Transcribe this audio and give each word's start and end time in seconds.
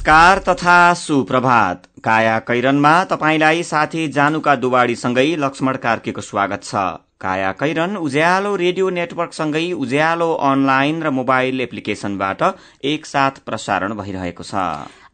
नमस्कार 0.00 0.38
तथा 0.38 0.94
सुप्रभात। 0.94 1.82
काया 2.04 2.38
कैरनमा 2.40 2.92
तपाईँलाई 3.04 3.62
साथी 3.62 4.06
जानुका 4.08 4.54
दुवाडीसँगै 4.56 5.24
लक्ष्मण 5.36 5.76
कार्कीको 5.76 6.20
स्वागत 6.20 6.62
छ। 6.64 6.74
काया 7.20 7.50
कैरन 7.52 7.96
उज्यालो 7.98 8.54
रेडियो 8.56 8.90
नेटवर्कसँगै 8.90 9.72
उज्यालो 9.74 10.32
अनलाइन 10.42 11.02
र 11.02 11.10
मोबाइल 11.10 11.60
एप्लिकेशनबाट 11.60 12.40
एकसाथ 12.84 13.44
प्रसारण 13.46 13.94
भइरहेको 13.94 14.42
छ। 14.42 14.54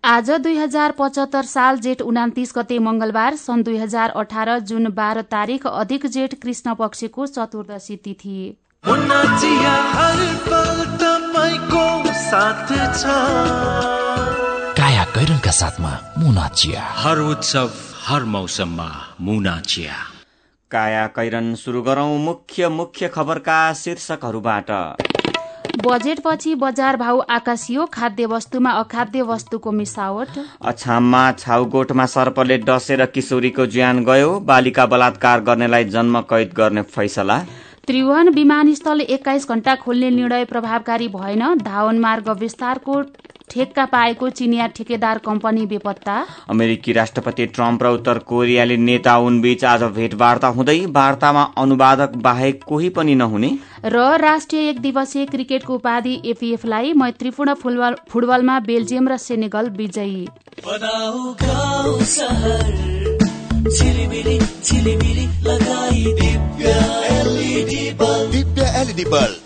आज 0.06 0.30
दुई 0.38 0.56
हजार 0.56 0.94
पचहत्तर 0.98 1.44
साल 1.46 1.78
जेठ 1.80 2.02
उनातिस 2.04 2.52
गते 2.56 2.78
मंगलबार 2.78 3.36
सन् 3.36 3.64
दुई 3.64 3.78
हजार 3.78 4.14
अठार 4.16 4.58
जुन 4.70 4.90
बाह्र 4.94 5.26
तारीक 5.34 5.66
अधिक 5.66 6.06
जेठ 6.14 6.38
कृष्ण 6.42 6.74
पक्षको 6.78 7.26
चतुर्दशी 7.28 7.96
तिथि। 7.96 8.38
काया 12.86 14.05
कैरनका 15.26 15.50
साथमा 15.50 15.90
मुना 16.18 16.46
चिया। 16.48 16.82
हर 16.96 17.18
उत्सव 17.20 17.70
हर 18.00 18.24
मौसममा 18.24 18.86
मुना 19.20 19.54
चिया। 19.60 19.94
काया 20.70 21.06
कैरन 21.06 21.54
शुरू 21.54 21.82
गरौं 21.82 22.18
मुख्य 22.18 22.68
मुख्य 22.68 23.08
खबरका 23.08 23.56
शीर्षकहरूबाट। 23.72 24.70
बजेटपछि 25.86 26.54
बजार 26.54 26.96
भाउ 26.96 27.18
आकाशियो 27.30 27.86
खाद्य 27.86 28.26
वस्तुमा 28.26 28.70
अखाद्य 28.78 29.22
वस्तुको 29.24 29.72
मिसावट। 29.72 30.38
अछाममा 30.64 31.24
छाउगोठमा 31.34 32.06
सर्पले 32.06 32.58
डसेर 32.62 33.04
किशोरीको 33.10 33.66
ज्यान 33.66 34.04
गयो 34.04 34.32
बालिका 34.46 34.86
बलात्कार 34.86 35.40
गर्नेलाई 35.42 35.84
जन्म 35.90 36.20
कैद 36.30 36.52
गर्ने 36.56 36.82
फैसला। 36.94 37.38
त्रिभुवन 37.86 38.28
विमानस्थल 38.34 39.00
एक्काइस 39.02 39.48
घण्टा 39.48 39.74
खोल्ने 39.76 40.10
निर्णय 40.12 40.44
प्रभावकारी 40.44 41.08
भएन 41.10 41.54
धावन 41.62 41.98
मार्ग 42.00 42.30
विस्तारको 42.38 43.02
ठेक्का 43.50 43.84
पाएको 43.84 44.28
चिनिया 44.28 44.66
ठेकेदार 44.66 45.18
कम्पनी 45.18 45.66
बेपत्ता। 45.66 46.14
अमेरिकी 46.50 46.92
राष्ट्रपति 46.92 47.46
ट्रम्प 47.46 47.82
र 47.82 47.86
उत्तर 47.86 48.18
कोरियाली 48.18 48.76
नेता 48.76 49.16
उनबीच 49.18 49.64
आज 49.64 49.82
भेटवार्ता 49.94 50.48
हुँदै 50.48 50.78
वार्तामा 50.86 51.42
अनुवादक 51.58 52.16
बाहेक 52.16 52.64
कोही 52.64 52.88
पनि 52.88 53.14
नहुने। 53.14 53.50
र 53.84 53.96
राष्ट्रिय 54.18 54.68
एक 54.68 54.80
दिवसीय 54.80 55.26
क्रिकेटको 55.26 55.74
उपाधि 55.74 56.14
एफिएफलाई 56.24 56.92
मैत्रीपूर्ण 56.92 57.54
फुटबल 57.54 57.96
फुटबलमा 58.08 58.58
बेल्जियम 58.60 59.08
र 59.08 59.16
सेनेगल 59.16 59.70
विजयी। 59.70 60.26
Divya 68.26 68.64
LED 68.76 69.04
bulb. 69.04 69.45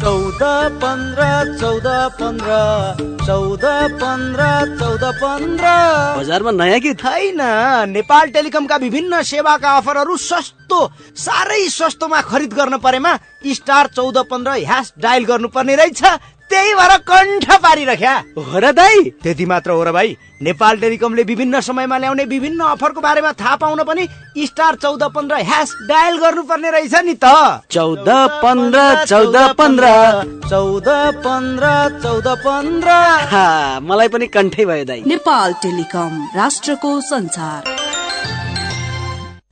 चौध 0.00 0.42
पन्ध्र 0.82 1.22
चौध 1.60 1.86
पन्ध्र 2.18 2.56
चौध 3.26 3.64
पन्ध्र 4.00 4.44
चौध 4.78 5.04
पन्ध्र। 5.20 5.66
बजारमा 6.18 6.50
नयाँ 6.50 6.78
कि 6.80 6.92
छैन 6.94 7.40
नेपाल 7.90 8.30
टेलिकमका 8.30 8.76
विभिन्न 8.76 9.22
सेवाका 9.22 9.76
अफरहरू 9.76 10.16
सस्तो 10.16 10.78
साह्रै 11.18 11.68
सस्तोमा 11.68 12.20
खरिद 12.22 12.52
गर्न 12.54 12.78
परेमा 12.78 13.16
स्टार 13.50 13.86
चौध 13.96 14.18
पन्ध्र 14.30 14.50
ह्यास 14.62 14.92
डायल 14.98 15.24
गर्नुपर्ने 15.24 15.74
रहेछ। 15.76 16.02
त्यही 16.50 16.74
भएर 16.74 16.96
कण्ठ 17.08 17.46
पारिरख्या 17.62 18.14
हो 18.38 18.58
र 18.58 18.72
दाई 18.72 19.02
त्यति 19.22 19.44
मात्र 19.46 19.70
हो 19.70 19.82
र 19.84 19.92
भाइ। 19.92 20.16
नेपाल 20.42 20.76
टेलिकमले 20.80 21.22
विभिन्न 21.22 21.60
समयमा 21.60 21.96
ल्याउने 21.98 22.24
विभिन्न 22.24 22.60
अफरको 22.64 23.00
बारेमा 23.00 23.32
थाहा 23.40 23.54
पाउन 23.56 23.82
पनि 23.84 24.06
स्टार 24.38 24.74
चौध 24.82 25.02
पन्ध्र 25.14 25.36
ह्यास 25.42 25.74
डायल 25.88 26.18
गर्नुपर्ने 26.18 26.70
रहेछ 26.70 26.94
नि 27.04 27.14
त। 27.14 27.26
चौध 27.70 28.08
पन्ध्र 28.42 29.04
चौध 29.04 29.36
पन्ध्र। 29.58 29.86
चौध 30.48 30.88
पन्ध्र 31.24 31.66
चौध 32.02 32.28
पन्ध्र। 32.44 32.88
मलाई 33.82 34.08
पनि 34.08 34.26
कण्ठै 34.28 34.64
भयो 34.64 34.84
दाई। 34.84 35.02
नेपाल 35.06 35.52
टेलिकम 35.62 36.12
राष्ट्रको 36.36 37.00
संचार 37.10 37.77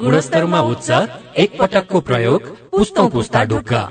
गुणस्तरमा 0.00 0.60
उच्च 0.62 0.90
एक 1.38 1.56
पटकको 1.58 2.00
प्रयोग 2.02 2.46
पुस्तौं 2.70 3.08
पुस्ता 3.10 3.44
ढुक्का। 3.44 3.82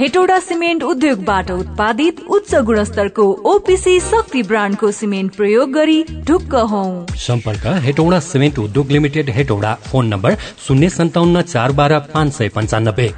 हेटौडा 0.00 0.38
सिमेन्ट 0.40 0.82
उद्योगबाट 0.82 1.50
उत्पादित 1.50 2.20
उच्च 2.30 2.54
गुणस्तरको 2.66 3.24
ओपिसी 3.46 3.98
शक्ति 4.00 4.42
ब्रान्डको 4.42 4.90
सिमेन्ट 4.92 5.36
प्रयोग 5.36 5.72
गरी 5.72 6.02
ढुक्क 6.26 6.54
हौ। 6.70 6.84
सम्पर्क 7.18 7.66
हेटौडा 7.84 8.20
सिमेन्ट 8.22 8.58
उद्योग 8.58 8.90
लिमिटेड 8.90 9.30
हेटौडा 9.30 9.74
फोन 9.86 10.06
नम्बर 10.06 10.36
शून्य 10.66 10.88
सन्ताउन्न 10.90 11.42
चार 11.44 11.72
बाह्र 11.72 11.98
पाँच 12.14 12.32
सय 12.32 12.48
पन्चानब्बे। 12.48 13.08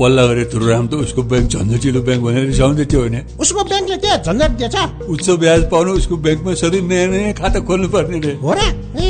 पल्ला 0.00 0.26
गरेर 0.26 0.48
तुरुराम 0.52 0.86
त 0.88 0.92
उसको 1.04 1.22
ब्याङ्क 1.30 1.48
झन्झटिलो 1.52 2.00
ब्याङ्क 2.08 2.22
भनेर 2.24 2.44
रिसाउँदै 2.46 2.84
थियो 2.90 3.00
होइन। 3.00 3.16
उसको 3.40 3.60
ब्याङ्कले 3.70 3.96
के 3.96 4.10
झन्झट 4.24 4.50
दिएछ? 4.58 4.76
उच्च 5.12 5.26
ब्याज 5.42 5.60
पाउनु 5.70 5.90
उसको 6.00 6.16
ब्याङ्कमा 6.16 6.54
सधैँ 6.54 6.82
नयाँ 6.88 7.08
नयाँ 7.12 7.32
खाता 7.40 7.60
खोल्नु 7.68 7.88
पर्ने 7.88 8.18
रे। 8.20 8.34
हो 8.42 8.52
र? 8.52 9.09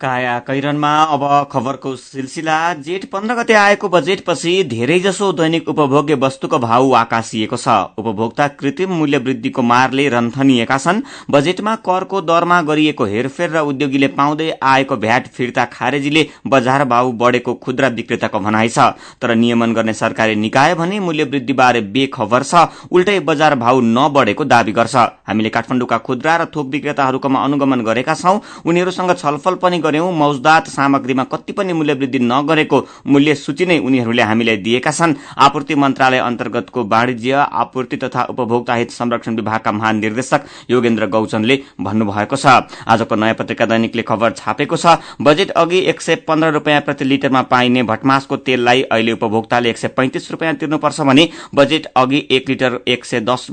काया 0.00 0.38
कैरनमा 0.38 0.90
अब 1.04 1.22
खबरको 1.52 1.94
सिलसिला 1.96 2.56
जेठ 2.84 3.04
पन्ध्र 3.10 3.34
गते 3.34 3.52
आएको 3.54 3.88
बजेटपछि 3.88 4.52
धेरैजसो 4.64 5.30
दैनिक 5.32 5.68
उपभोग्य 5.68 6.14
वस्तुको 6.14 6.58
भाव 6.58 6.92
आकाशिएको 6.94 7.56
छ। 7.56 7.68
उपभोक्ता 7.98 8.48
कृत्रिम 8.60 8.90
मूल्य 8.92 9.18
वृद्धिको 9.18 9.62
मारले 9.62 10.08
रन्थनिएका 10.08 10.78
छन्। 10.78 11.00
बजेटमा 11.30 11.74
करको 11.80 12.20
दरमा 12.22 12.60
गरिएको 12.62 13.04
हेरफेर 13.06 13.50
र 13.50 13.60
उद्योगीले 13.62 14.08
पाउँदै 14.12 14.50
आएको 14.62 14.96
भ्याट 14.96 15.28
फिर्ता 15.28 15.64
खारेजीले 15.72 16.26
बजार 16.46 16.84
भाव 16.84 17.12
बढ़ेको 17.14 17.54
खुद्रा 17.56 17.88
विक्रेताको 17.96 18.40
भनाइ 18.40 18.68
छ। 18.68 18.92
तर 19.16 19.34
नियमन 19.34 19.72
गर्ने 19.72 19.94
सरकारी 19.94 20.36
निकाय 20.36 20.74
भने 20.74 21.00
मूल्य 21.00 21.24
वृद्धिबारे 21.24 21.80
बेखबर 21.96 22.42
छ। 22.42 22.68
उल्टै 22.92 23.18
बजार 23.22 23.54
भाव 23.56 23.80
नबढ़ेको 23.80 24.44
दावी 24.44 24.72
गर्छ। 24.72 24.96
हामीले 25.24 25.48
काठमाडौँका 25.48 25.98
खुद्रा 26.04 26.36
र 26.36 26.44
थोक 26.52 26.68
विक्रेताहरूकोमा 26.68 27.44
अनुगमन 27.44 27.80
गरेका 27.80 28.14
छौं। 28.14 28.38
उनीहरूसँग 28.62 29.16
छलफल 29.16 29.54
पनि 29.56 29.84
गर्यौं 29.86 30.12
मौजदात 30.14 30.68
सामग्रीमा 30.68 31.24
कति 31.32 31.52
पनि 31.52 31.72
मूल्य 31.72 31.94
वृद्धि 31.94 32.18
नगरेको 32.24 32.84
मूल्य 33.06 33.34
सूची 33.36 33.66
नै 33.66 33.78
उनीहरूले 33.80 34.22
हामीलाई 34.22 34.56
दिएका 34.58 34.90
छन्। 34.92 35.14
आपूर्ति 35.38 35.74
मन्त्रालय 35.76 36.18
अन्तर्गतको 36.20 36.84
वाणिज्य 36.86 37.46
आपूर्ति 37.54 37.96
तथा 37.96 38.22
उपभोक्ता 38.30 38.74
हित 38.74 38.90
संरक्षण 38.92 39.36
विभागका 39.36 39.72
महानिर्देशक 39.72 40.44
योगेन्द्र 40.70 41.06
गौचनले 41.08 41.56
भन्नुभएको 41.80 42.36
छ। 42.36 42.46
आजको 42.86 43.14
नयाँ 43.16 43.34
पत्रिका 43.34 43.66
दैनिकले 43.66 44.02
खबर 44.02 44.30
छापेको 44.36 44.76
छ 44.76 44.96
बजेट 45.20 45.50
अघि 45.56 45.78
एक 45.90 46.00
सय 46.00 46.14
पन्ध्र 46.28 46.50
रूपियाँ 46.52 46.80
प्रति 46.80 47.04
लिटरमा 47.04 47.42
पाइने 47.46 47.82
भटमासको 47.84 48.36
तेललाई 48.38 48.82
अहिले 48.84 49.12
उपभोक्ताले 49.12 49.70
एक 49.70 49.78
सय 49.78 49.88
पैंतिस 49.96 50.30
रूपियाँ 50.30 50.54
तिर्नुपर्छ 50.56 51.00
भने 51.02 51.28
बजेट 51.54 51.86
अघि 51.96 52.26
एक 52.30 52.48
लिटर 52.48 52.78
एक 52.88 53.04
सय 53.04 53.20
दस 53.22 53.46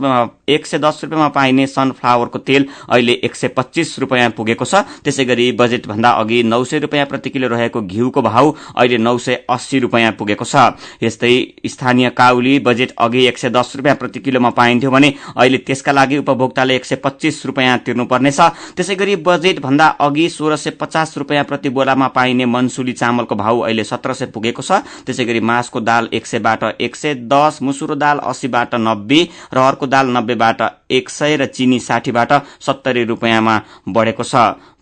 एक 0.50 0.66
सय 0.66 0.80
दस 0.80 1.00
रूपियाँमा 1.04 1.28
पाइने 1.30 1.68
सनफ्लावरको 1.70 2.40
तेल 2.42 2.68
अहिले 2.90 3.14
एक 3.24 3.36
सय 3.36 3.48
पच्चीस 3.58 3.98
रूपियाँ 4.00 4.30
पुगेको 4.32 4.66
छ। 4.66 4.84
त्यसै 5.04 5.26
गरी 5.26 5.52
बजेट 5.54 5.88
भन्दा 5.88 6.10
अघि 6.24 6.42
नौ 6.46 6.64
सय 6.64 6.80
रूपियाँ 6.80 7.06
प्रति 7.06 7.30
किलो 7.30 7.48
रहेको 7.50 7.82
घिउको 7.84 8.22
भाव 8.24 8.54
अहिले 8.76 8.98
नौ 9.00 9.18
सय 9.20 9.36
अस्सी 9.50 9.80
रूपियाँ 9.80 10.12
पुगेको 10.14 10.46
छ। 10.46 10.56
यस्तै 11.04 11.34
स्थानीय 11.68 12.10
काउली 12.12 12.58
बजेट 12.62 12.94
अघि 12.98 13.26
एक 13.28 13.38
सय 13.38 13.50
दस 13.52 13.76
रूपियाँ 13.76 13.96
प्रति 13.98 14.20
किलोमा 14.20 14.50
पाइन्थ्यो 14.54 14.92
भने 14.92 15.14
अहिले 15.36 15.58
त्यसका 15.60 15.92
लागि 15.92 16.18
उपभोक्ताले 16.18 16.76
एक 16.76 16.86
सय 16.86 16.96
पच्चीस 17.04 17.46
रूपियाँ 17.46 17.78
तिर्नुपर्नेछ। 17.86 18.40
त्यसै 18.76 18.96
गरी 18.96 19.16
बजेट 19.22 19.60
भन्दा 19.62 19.88
अघि 20.00 20.28
सोह्र 20.30 20.56
सय 20.56 20.70
पचास 20.80 21.18
रूपियाँ 21.18 21.44
प्रति 21.44 21.70
बोरामा 21.70 22.08
पाइने 22.16 22.46
मनसुली 22.48 22.94
चामलको 22.94 23.36
भाव 23.36 23.60
अहिले 23.60 23.84
सत्र 23.84 24.14
सय 24.14 24.26
पुगेको 24.34 24.62
छ। 24.62 24.82
त्यसै 25.06 25.26
गरी 25.26 25.40
मासको 25.42 25.80
दाल 25.82 26.10
एक 26.14 26.26
सयबाट 26.26 26.64
एक 26.80 26.96
सय 26.96 27.14
दस 27.28 27.60
मुसुरो 27.62 27.96
दाल 27.96 28.20
अस्सीबाट 28.24 28.76
नब्बे 28.78 29.22
र 29.54 29.58
अर्को 29.60 29.88
दाल 29.88 30.08
नब्बेबाट 30.18 30.62
एक 30.92 31.10
सय 31.10 31.36
र 31.38 31.46
चिनी 31.48 31.80
साठीबाट 31.82 32.32
सत्तरी 32.62 33.04
रूपियाँमा 33.06 33.62
बढ़ेको 33.90 34.24
छ। 34.24 34.36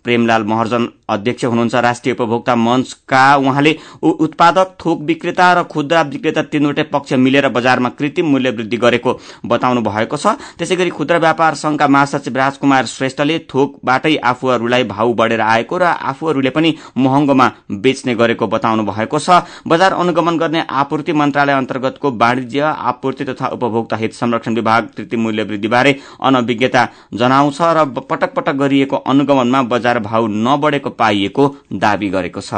प्रेमलाल 0.04 0.42
महर्जन 0.44 0.88
अध्यक्ष 1.08 1.44
हुनुहुन्छ 1.44 1.74
राष्ट्रिय 1.76 2.14
उपभोक्ता 2.14 2.54
मंचका 2.56 3.24
उहाँले 3.36 3.76
उत्पादक 4.02 4.74
थोक 4.80 5.00
विक्रेता 5.02 5.52
र 5.52 5.62
खुद्रा 5.64 6.02
विक्रेता 6.04 6.42
तीनवटै 6.52 6.82
पक्ष 6.92 7.12
मिलेर 7.14 7.48
बजारमा 7.50 7.88
कृत्रिम 7.98 8.26
मूल्य 8.26 8.50
वृद्धि 8.50 8.76
गरेको 8.76 9.18
बताउनु 9.46 9.80
भएको 9.82 10.16
छ। 10.16 10.34
त्यसै 10.58 10.76
गरी 10.76 10.90
खुद्रा 10.90 11.18
व्यापार 11.18 11.54
संघका 11.54 11.88
महासचिव 11.88 12.36
राजकुमार 12.36 12.86
श्रेष्ठले 12.86 13.38
थोकबाटै 13.52 14.16
आफूहरूलाई 14.24 14.84
भाव 14.84 15.12
बढ़ेर 15.14 15.40
आएको 15.42 15.78
र 15.78 15.82
आफूहरूले 15.82 16.50
पनि 16.50 16.74
महँगोमा 16.98 17.50
बेच्ने 17.82 18.14
गरेको 18.14 18.46
बताउनु 18.48 18.82
भएको 18.84 19.18
छ। 19.18 19.42
बजार 19.68 19.92
अनुगमन 19.94 20.38
गर्ने 20.38 20.64
आपूर्ति 20.82 21.12
मन्त्रालय 21.12 21.52
अन्तर्गतको 21.52 22.10
वाणिज्य 22.16 22.60
आपूर्ति 22.60 23.24
तथा 23.24 23.46
उपभोक्ता 23.52 23.96
हित 23.96 24.12
संरक्षण 24.14 24.54
विभाग 24.54 24.88
कृत्रिम 24.96 25.22
मूल्य 25.22 25.42
वृद्धिबारे 25.44 25.98
अनभिज्ञता 26.22 26.88
जनाउँछ 27.14 27.58
र 27.60 27.84
पटक 28.02 28.34
पटक 28.34 28.56
गरिएको 28.56 28.96
अनुगमनमा 28.96 29.62
बजार 29.64 29.91
भाव 29.99 30.27
नबढेको 30.27 30.89
पाइएको 30.89 31.55
दावी 31.73 32.09
गरेको 32.09 32.41
छ 32.41 32.53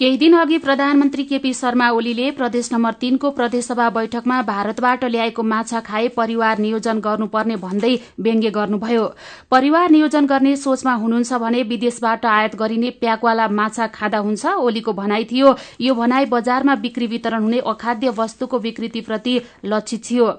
केही 0.00 0.16
दिन 0.16 0.34
अघि 0.34 0.56
प्रधानमन्त्री 0.58 1.22
केपी 1.24 1.52
शर्मा 1.54 1.88
ओलीले 1.92 2.30
प्रदेश 2.32 2.68
नम्बर 2.72 2.92
तीनको 3.00 3.30
प्रदेशसभा 3.30 3.88
बैठकमा 3.90 4.40
भारतबाट 4.42 5.04
ल्याएको 5.04 5.42
माछा 5.44 5.80
खाए 5.80 6.06
परिवार 6.16 6.58
नियोजन 6.58 7.00
गर्नुपर्ने 7.04 7.56
भन्दै 7.56 7.90
व्यङ्ग्य 8.18 8.50
गर्नुभयो। 8.50 9.02
परिवार 9.50 9.90
नियोजन 9.90 10.26
गर्ने 10.26 10.54
सोचमा 10.56 10.94
हुनुहुन्छ 10.94 11.32
भने 11.42 11.62
विदेशबाट 11.64 12.24
आयात 12.26 12.56
गरिने 12.56 12.90
प्याकवाला 12.96 13.48
माछा 13.50 13.86
खाँदा 13.88 14.18
हुन्छ 14.20 14.46
ओलीको 14.46 14.92
भनाई 14.92 15.24
थियो। 15.32 15.54
यो 15.80 15.94
भनाई 15.94 16.26
बजारमा 16.32 16.74
बिक्री 16.80 17.06
वितरण 17.06 17.42
हुने 17.42 17.58
अखाद्य 17.66 18.14
वस्तुको 18.16 18.58
विकृतिप्रति 18.58 19.36
लक्षित 19.66 20.04
थियो। 20.04 20.30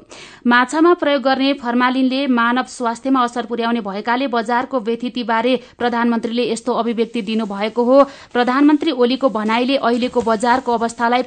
माछामा 0.48 0.94
प्रयोग 0.96 1.22
गर्ने 1.22 1.54
फर्मालिनले 1.62 2.26
मानव 2.32 2.74
स्वास्थ्यमा 2.78 3.24
असर 3.24 3.46
पुर्याउने 3.46 3.82
भएकाले 3.84 4.28
बजारको 4.34 4.80
व्यथितिबारे 4.82 5.56
प्रधानमन्त्रीले 5.78 6.50
यस्तो 6.52 6.74
अभिव्यक्ति 6.82 7.22
दिनुभएको 7.30 7.84
हो। 7.84 8.04
प्रधानमन्त्री 8.34 8.92
ओलीको 8.98 9.30
भनाईले 9.52 9.76
अहिलेको 9.78 10.22
बजारको 10.24 10.72
अवस्थालाई 10.72 11.24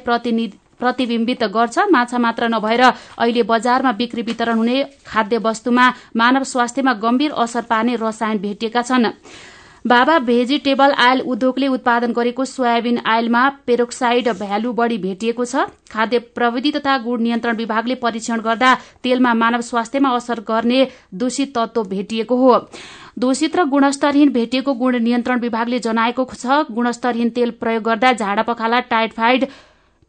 प्रतिबिम्बित 0.81 1.43
गर्छ। 1.47 1.77
माछा 1.87 2.17
मात्र 2.17 2.47
नभएर 2.49 2.81
अहिले 2.81 3.43
बजारमा 3.45 3.91
बिक्री 3.93 4.21
वितरण 4.25 4.57
हुने 4.57 4.77
खाद्य 5.05 5.37
वस्तुमा 5.37 5.85
मानव 6.17 6.43
स्वास्थ्यमा 6.43 6.93
गम्भीर 6.97 7.31
असर 7.37 7.61
पार्ने 7.69 7.95
रसायन 8.01 8.37
भेटिएका 8.41 8.81
छन्। 8.81 9.05
बाबा 9.85 10.17
भेजिटेबल 10.19 10.91
आयल 10.97 11.19
उद्योगले 11.23 11.67
उत्पादन 11.69 12.11
गरेको 12.11 12.45
सोयाबिन 12.45 12.97
आयलमा 13.05 13.41
पेरोक्साइड 13.67 14.27
भ्यालु 14.35 14.71
बढ़ी 14.73 14.97
भेटिएको 14.97 15.45
छ। 15.45 15.65
खाद्य 15.91 16.19
प्रविधि 16.35 16.71
तथा 16.71 16.97
गुण 16.99 17.21
नियन्त्रण 17.21 17.55
विभागले 17.55 17.95
परीक्षण 17.97 18.41
गर्दा 18.41 18.73
तेलमा 19.03 19.33
मानव 19.35 19.61
स्वास्थ्यमा 19.61 20.09
असर 20.15 20.39
गर्ने 20.47 20.87
दूषित 21.15 21.53
तत्व 21.57 21.83
भेटिएको 21.85 22.35
हो। 22.35 22.57
दूषित 23.19 23.55
र 23.55 23.65
गुणस्तरहीन 23.67 24.29
भेटिएको 24.31 24.73
गुण 24.73 24.99
नियन्त्रण 25.03 25.39
विभागले 25.39 25.79
जनाएको 25.81 26.27
छ 26.33 26.59
गुणस्तरहीन 26.71 27.29
तेल 27.29 27.51
प्रयोग 27.61 27.83
गर्दा 27.83 28.11
झाडा 28.13 28.41
पखाला 28.43 28.79
टाइफाइड 28.89 29.45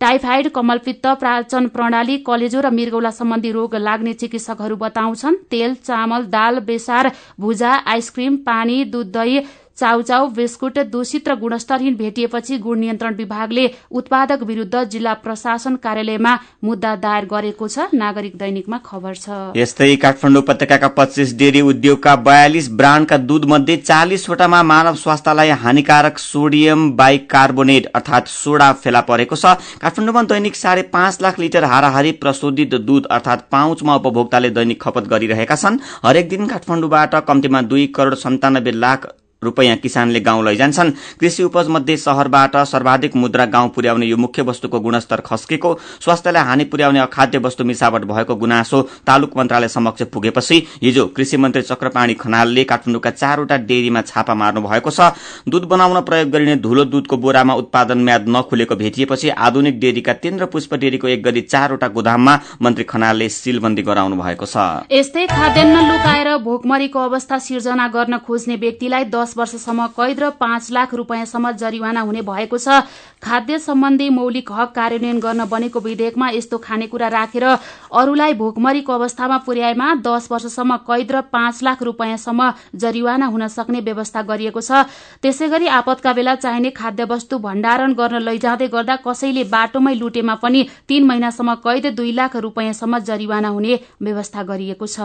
टाइफाइड 0.01 0.49
कमलपित्त 0.53 1.07
प्राचन 1.21 1.67
प्रणाली 1.69 2.17
कलेजो 2.25 2.61
र 2.61 2.71
मृगौला 2.71 3.11
सम्बन्धी 3.11 3.53
रोग 3.53 3.77
लाग्ने 3.77 4.13
चिकित्सकहरू 4.15 4.77
बताउँछन्। 4.77 5.37
तेल 5.51 5.75
चामल 5.77 6.25
दाल 6.29 6.59
बेसार 6.67 7.11
भुजा 7.41 7.71
आइसक्रिम 7.87 8.37
पानी 8.45 8.83
दूध 8.87 9.13
दही 9.13 9.39
चाउचाउ 9.79 10.29
बिस्कुट 10.37 10.79
दूषित 10.91 11.29
र 11.29 11.35
गुणस्तरहीन 11.37 11.95
भेटिएपछि 11.97 12.59
गुण 12.59 12.79
नियन्त्रण 12.79 13.15
विभागले 13.15 13.67
उत्पादक 13.93 14.43
विरूद्ध 14.43 14.83
जिल्ला 14.87 15.13
प्रशासन 15.23 15.77
कार्यालयमा 15.79 16.35
मुद्दा 16.65 16.95
दायर 16.97 17.25
गरेको 17.27 17.69
छ। 17.69 17.87
नागरिक 17.95 18.37
दैनिकमा 18.39 18.79
खबर 18.85 19.15
छ। 19.17 19.29
यस्तै 19.57 19.97
काठमाडौँ 19.97 20.43
उपत्यका 20.43 20.89
पच्चीस 20.97 21.37
डेरी 21.37 21.61
उद्योगका 21.63 22.15
बयालिस 22.23 22.71
ब्रान्डका 22.73 23.17
दूध 23.27 23.45
मध्ये 23.47 23.77
चालिसवटामा 23.79 24.63
मानव 24.65 24.95
स्वास्थ्यलाई 24.97 25.51
हानिकारक 25.63 26.19
सोडियम 26.21 26.91
बाइकार्बोनेट 26.97 27.87
अर्थात 27.95 28.29
सोडा 28.29 28.73
फेला 28.81 29.01
परेको 29.03 29.37
छ। 29.37 29.55
काठमाडौँमा 29.81 30.23
दैनिक 30.25 30.57
साढे 30.57 30.83
पाँच 30.91 31.23
लाख 31.23 31.39
लिटर 31.39 31.65
हाराहारी 31.67 32.13
प्रशोधित 32.17 32.75
दूध 32.83 33.07
अर्थात 33.11 33.47
पाउचमा 33.53 33.95
उपभोक्ताले 33.97 34.51
दैनिक 34.53 34.83
खपत 34.83 35.09
गरिरहेका 35.09 35.57
छन्। 35.57 35.79
हरेक 36.03 36.29
दिन 36.29 36.47
काठमाडौँबाट 36.47 37.15
कम्तीमा 37.29 37.63
दुई 37.65 37.87
करोड़ 37.95 38.15
सन्तानब्बे 38.17 38.73
लाख 38.73 39.07
रूपियाँ 39.47 39.77
किसानले 39.79 40.21
गाउँ 40.21 40.45
लैजान्छन्। 40.45 40.91
कृषि 41.21 41.43
उपज 41.43 41.69
मध्ये 41.71 41.97
शहरबाट 41.97 42.57
सर्वाधिक 42.67 43.17
मुद्रा 43.17 43.45
गाउँ 43.47 43.69
पुर्याउने 43.71 44.07
यो 44.07 44.17
मुख्य 44.19 44.43
वस्तुको 44.43 44.81
गुणस्तर 44.81 45.21
खस्केको 45.23 45.75
स्वास्थ्यलाई 46.01 46.45
हानि 46.45 46.65
पुर्याउने 46.67 47.01
अखाद्य 47.01 47.39
वस्तु 47.39 47.65
मिसावट 47.65 48.05
भएको 48.07 48.35
गुनासो 48.37 48.83
तालुक 49.07 49.37
मन्त्रालय 49.37 49.69
समक्ष 49.69 50.03
पुगेपछि 50.13 50.63
हिजो 50.83 51.07
कृषि 51.17 51.37
मन्त्री 51.37 51.63
चक्रपाणी 51.65 52.15
खनालले 52.17 52.65
काठमाडौँका 52.67 53.11
चारवटा 53.13 53.57
डेरीमा 53.67 54.03
छापा 54.03 54.35
मार्नु 54.35 54.61
भएको 54.63 54.91
छ। 54.91 55.11
दूध 55.49 55.65
बनाउन 55.69 56.01
प्रयोग 56.03 56.31
गरिने 56.31 56.57
धुलो 56.59 56.85
दूधको 56.87 57.17
बोरामा 57.17 57.55
उत्पादन 57.55 57.99
म्याद 58.05 58.29
नखुलेको 58.29 58.77
भेटिएपछि 58.77 59.29
आधुनिक 59.31 59.81
डेरीका 59.81 60.13
तेन्द्र 60.17 60.47
पुष्प 60.47 60.75
डेरीको 60.75 61.09
एक 61.09 61.23
गरी 61.23 61.41
चारवटा 61.43 61.89
गोदाममा 61.89 62.39
मन्त्री 62.63 62.85
खनालले 62.85 63.29
सिलबन्दी 63.31 63.83
गराउनु 63.83 64.17
भएको 64.17 64.47
छ। 64.47 64.57
यस्तै 64.91 65.27
खाद्यान्न 65.27 65.77
लुकाएर 65.87 66.37
भोकमरीको 66.45 67.01
अवस्था 67.01 67.39
सिर्जना 67.39 67.87
गर्न 67.89 68.19
खोज्ने 68.27 68.57
व्यक्तिलाई 68.57 69.05
दस 69.07 69.35
वर्षसम्म 69.37 69.87
कैद 69.93 70.21
र 70.21 70.31
पाँच 70.37 70.71
लाख 70.73 70.95
रूपियाँसम्म 70.95 71.53
जरिवाना 71.55 72.01
हुने 72.03 72.23
भएको 72.23 72.59
छ। 72.59 72.81
खाद्य 73.23 73.59
सम्बन्धी 73.59 74.09
मौलिक 74.11 74.53
हक 74.53 74.73
कार्यान्वयन 74.75 75.21
गर्न 75.21 75.45
बनेको 75.47 75.81
विधेयकमा 75.81 76.29
यस्तो 76.31 76.59
खानेकुरा 76.59 77.09
राखेर 77.09 77.45
अरूलाई 77.45 78.35
भोकमरीको 78.35 78.93
अवस्थामा 78.93 79.39
पुर्याएमा 79.47 79.95
दस 80.03 80.29
वर्षसम्म 80.33 80.77
कैद 80.87 81.13
र 81.13 81.21
पाँच 81.33 81.63
लाख 81.63 81.83
रूपियाँसम्म 81.83 82.53
जरिवाना 82.77 83.27
हुन 83.27 83.47
सक्ने 83.49 83.81
व्यवस्था 83.83 84.23
गरिएको 84.23 84.61
छ। 84.61 84.85
त्यसै 85.23 85.49
गरी 85.49 85.67
आपतका 85.77 86.13
बेला 86.13 86.35
चाहिने 86.37 86.71
खाद्य 86.73 87.05
वस्तु 87.07 87.39
भण्डारण 87.39 87.95
गर्न 87.95 88.23
लैजाँदै 88.23 88.69
गर्दा 88.69 88.97
कसैले 89.07 89.45
बाटोमै 89.47 89.95
लुटेमा 89.95 90.35
पनि 90.43 90.67
तीन 90.89 91.07
महिनासम्म 91.07 91.55
कैद 91.65 91.87
दुई 91.97 92.13
लाख 92.13 92.37
रूपियाँसम्म 92.39 92.99
जरिवाना 93.01 93.49
हुने 93.49 93.81
व्यवस्था 94.03 94.43
गरिएको 94.45 94.87
छ। 94.89 95.01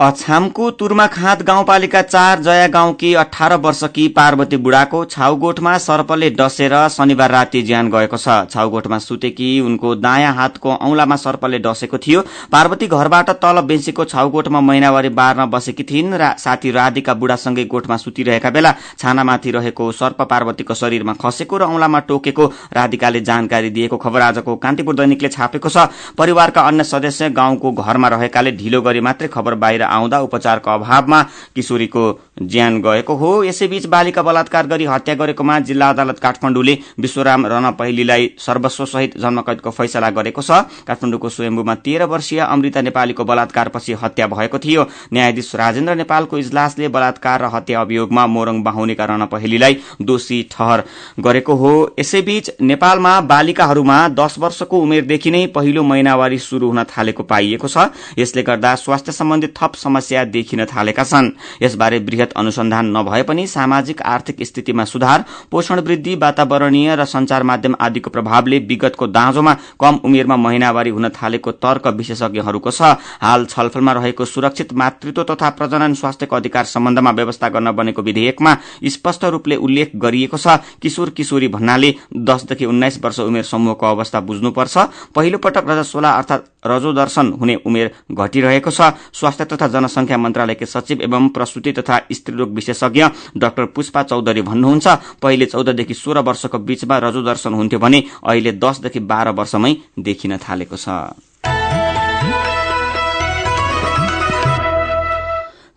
अछामको 0.00 0.70
तुर्माखाँत 0.70 1.42
गाउँपालिका 1.42 2.00
चार 2.02 2.40
जया 2.42 2.66
गाउँकी 2.68 3.12
अठार 3.14 3.52
वर्षकी 3.56 4.06
पार्वती 4.10 4.56
बुढाको 4.58 5.04
छाउगोठमा 5.04 5.76
सर्पले 5.78 6.30
डसेर 6.30 6.72
शनिबार 6.88 7.30
राति 7.30 7.62
ज्यान 7.62 7.90
गएको 7.90 8.16
छ। 8.16 8.50
छाउगोठमा 8.50 8.98
सुतेकी 8.98 9.60
उनको 9.60 9.94
दायाँ 9.96 10.32
हातको 10.34 10.70
औंलामा 10.70 11.16
सर्पले 11.16 11.58
डसेको 11.60 11.98
थियो। 11.98 12.20
पार्वती 12.52 12.86
घरबाट 12.88 13.30
तल 13.38 13.60
बेसीको 13.62 14.04
छाउगोठमा 14.04 14.60
महिनावारी 14.60 15.08
बार्न 15.10 15.46
बसेकी 15.46 15.82
थिइन् 15.84 16.18
साथी 16.38 16.70
राधिका 16.72 17.14
बुढासँगै 17.14 17.64
गोठमा 17.66 17.96
सुतिरहेका 17.96 18.50
बेला 18.50 18.74
छानामाथि 18.98 19.50
रहेको 19.50 19.90
सर्प 19.94 20.22
पार्वतीको 20.24 20.74
शरीरमा 20.74 21.14
खसेको 21.22 21.56
र 21.56 21.62
औंलामा 21.64 21.98
टोकेको 22.10 22.46
राधिकाले 22.74 23.20
जानकारी 23.22 23.70
दिएको 23.70 23.96
खबर 23.98 24.20
आजको 24.22 24.56
कान्तिपुर 24.58 24.94
दैनिकले 24.96 25.28
छापेको 25.30 25.68
छ। 25.68 25.86
परिवारका 26.18 26.60
अन्य 26.64 26.84
सदस्य 26.84 27.30
गाउँको 27.32 27.72
घरमा 27.72 28.08
रहेकाले 28.10 28.52
ढिलो 28.54 28.82
गरी 28.82 29.00
मात्रै 29.00 29.28
खबर 29.30 29.54
बाहिर 29.56 29.82
आउँदा 29.86 30.20
उपचारको 30.20 30.70
अभावमा 30.70 31.22
किशोरीको 31.54 32.02
ज्यान 32.36 32.80
गएको 32.82 33.14
हो। 33.14 33.32
यसैबीच 33.44 33.86
बालिका 33.86 34.22
बलात्कार 34.22 34.66
गरी 34.66 34.84
हत्या 34.84 35.14
गरेकोमा 35.14 35.58
जिल्ला 35.60 35.88
अदालत 35.88 36.18
काठमाडौँले 36.18 36.76
विश्वराम 37.00 37.46
रण 37.46 37.70
पहिलीलाई 37.72 38.30
सर्वस्वसहित 38.38 39.16
जन्मकैदको 39.18 39.70
फैसला 39.70 40.10
गरेको 40.10 40.42
छ। 40.42 40.50
काठमाडौँको 40.86 41.28
स्वयम्बुमा 41.28 41.74
तेह्र 41.76 42.04
वर्षीय 42.04 42.40
अमृता 42.40 42.80
नेपालीको 42.82 43.24
बलात्कारपछि 43.24 43.92
हत्या 44.02 44.26
भएको 44.26 44.58
थियो। 44.58 44.86
न्यायाधीश 45.12 45.54
राजेन्द्र 45.54 45.94
नेपालको 45.96 46.38
इजलासले 46.38 46.88
बलात्कार 46.88 47.42
र 47.42 47.50
हत्या 47.54 47.80
अभियोगमा 47.80 48.26
मोरङ 48.26 48.62
बाहुनेका 48.62 49.04
रण 49.04 49.24
पहिलीलाई 49.26 49.78
दोषी 50.02 50.42
ठहर 50.50 50.82
गरेको 51.20 51.54
हो। 51.54 51.72
यसैबीच 51.98 52.50
नेपालमा 52.60 53.20
बालिकाहरूमा 53.22 53.98
दश 54.10 54.38
वर्षको 54.38 54.78
उमेरदेखि 54.78 55.30
नै 55.30 55.46
पहिलो 55.54 55.82
महिनावारी 55.84 56.38
शुरू 56.40 56.68
हुन 56.68 56.82
थालेको 56.86 57.22
पाइएको 57.22 57.68
छ। 57.68 57.88
यसले 58.18 58.42
गर्दा 58.42 58.74
स्वास्थ्य 58.76 59.12
सम्बन्धी 59.12 59.46
थप 59.54 59.74
समस्या 59.76 60.24
देखिन 60.26 60.64
थालेका 60.66 61.04
छन्। 61.04 61.30
यसबारे 61.62 61.98
वृहत 62.24 62.32
अनुसन्धान 62.36 62.86
नभए 62.96 63.22
पनि 63.22 63.46
सामाजिक 63.46 64.02
आर्थिक 64.02 64.42
स्थितिमा 64.42 64.84
सुधार 64.84 65.24
पोषण 65.50 65.80
वृद्धि 65.80 66.14
वातावरणीय 66.14 66.94
र 66.96 67.04
संचार 67.04 67.42
माध्यम 67.42 67.74
आदिको 67.80 68.10
प्रभावले 68.10 68.58
विगतको 68.60 69.06
दाँजोमा 69.08 69.54
कम 69.80 69.98
उमेरमा 70.04 70.36
महिनावारी 70.36 70.90
हुन 70.90 71.08
थालेको 71.12 71.52
तर्क 71.60 71.86
विशेषज्ञहरूको 71.94 72.70
छ 72.70 72.96
हाल 73.20 73.44
छलफलमा 73.46 73.92
रहेको 73.92 74.24
सुरक्षित 74.24 74.72
मातृत्व 74.72 75.22
तथा 75.24 75.50
प्रजनन 75.50 75.94
स्वास्थ्यको 75.94 76.36
अधिकार 76.36 76.64
सम्बन्धमा 76.64 77.10
व्यवस्था 77.12 77.48
गर्न 77.48 77.72
बनेको 77.72 78.02
विधेयकमा 78.02 78.56
स्पष्ट 78.86 79.24
रूपले 79.26 79.56
उल्लेख 79.58 79.92
गरिएको 79.96 80.38
छ। 80.38 80.56
किशोर 80.82 81.10
किशोरी 81.10 81.48
भन्नाले 81.48 81.94
दसदेखि 82.24 82.66
उन्नाइस 82.66 82.98
वर्ष 83.04 83.20
उमेर 83.20 83.44
समूहको 83.44 83.86
अवस्था 83.86 84.20
बुझ्नुपर्छ। 84.20 84.76
पहिलो 85.14 85.38
पटक 85.38 85.64
रजस्वला 85.68 86.10
अर्थात 86.12 86.44
रजोदर्शन 86.66 87.32
हुने 87.40 87.54
उमेर 87.66 87.90
घटिरहेको 88.12 88.70
छ। 88.70 88.80
स्वास्थ्य 89.12 89.44
तथा 89.44 89.66
जनसंख्या 89.68 90.16
मन्त्रालयका 90.18 90.66
सचिव 90.66 91.02
एवं 91.02 91.28
प्रसूति 91.30 91.72
तथा 91.72 92.00
स्त्रीरोग 92.12 92.54
विशेषज्ञ 92.54 93.04
डाक्टर 93.36 93.64
पुष्पा 93.74 94.02
चौधरी 94.04 94.42
भन्नुहुन्छ 94.42 94.86
पहिले 95.22 95.46
चौधदेखि 95.46 95.94
सोह्र 95.94 96.18
वर्षको 96.20 96.58
बीचमा 96.60 96.98
रजोदर्शन 96.98 97.54
हुन्थ्यो 97.54 97.78
भने 97.78 98.02
अहिले 98.22 98.52
दसदेखि 98.54 99.00
बाह्र 99.02 99.28
वर्षमै 99.32 99.74
देखिन 99.98 100.36
थालेको 100.38 100.76
छ। 100.76 100.88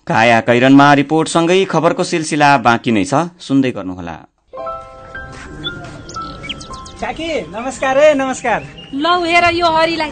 काया 0.08 0.40
कैरनमा 0.40 0.88
रिपोर्टसँगै 0.94 1.64
खबरको 1.66 2.04
सिलसिला 2.06 2.50
बाँकी 2.64 2.92
नै 2.92 3.04
छ। 3.04 3.28
सुन्दै 3.38 3.72
गर्नुहोला। 3.72 4.16
काकी 6.98 7.30
नमस्कार 7.52 7.98
है 7.98 8.14
नमस्कार। 8.16 8.60
लौ 8.96 9.14
हेर 9.24 9.46
यो 9.54 9.68
हरिलाई। 9.68 10.12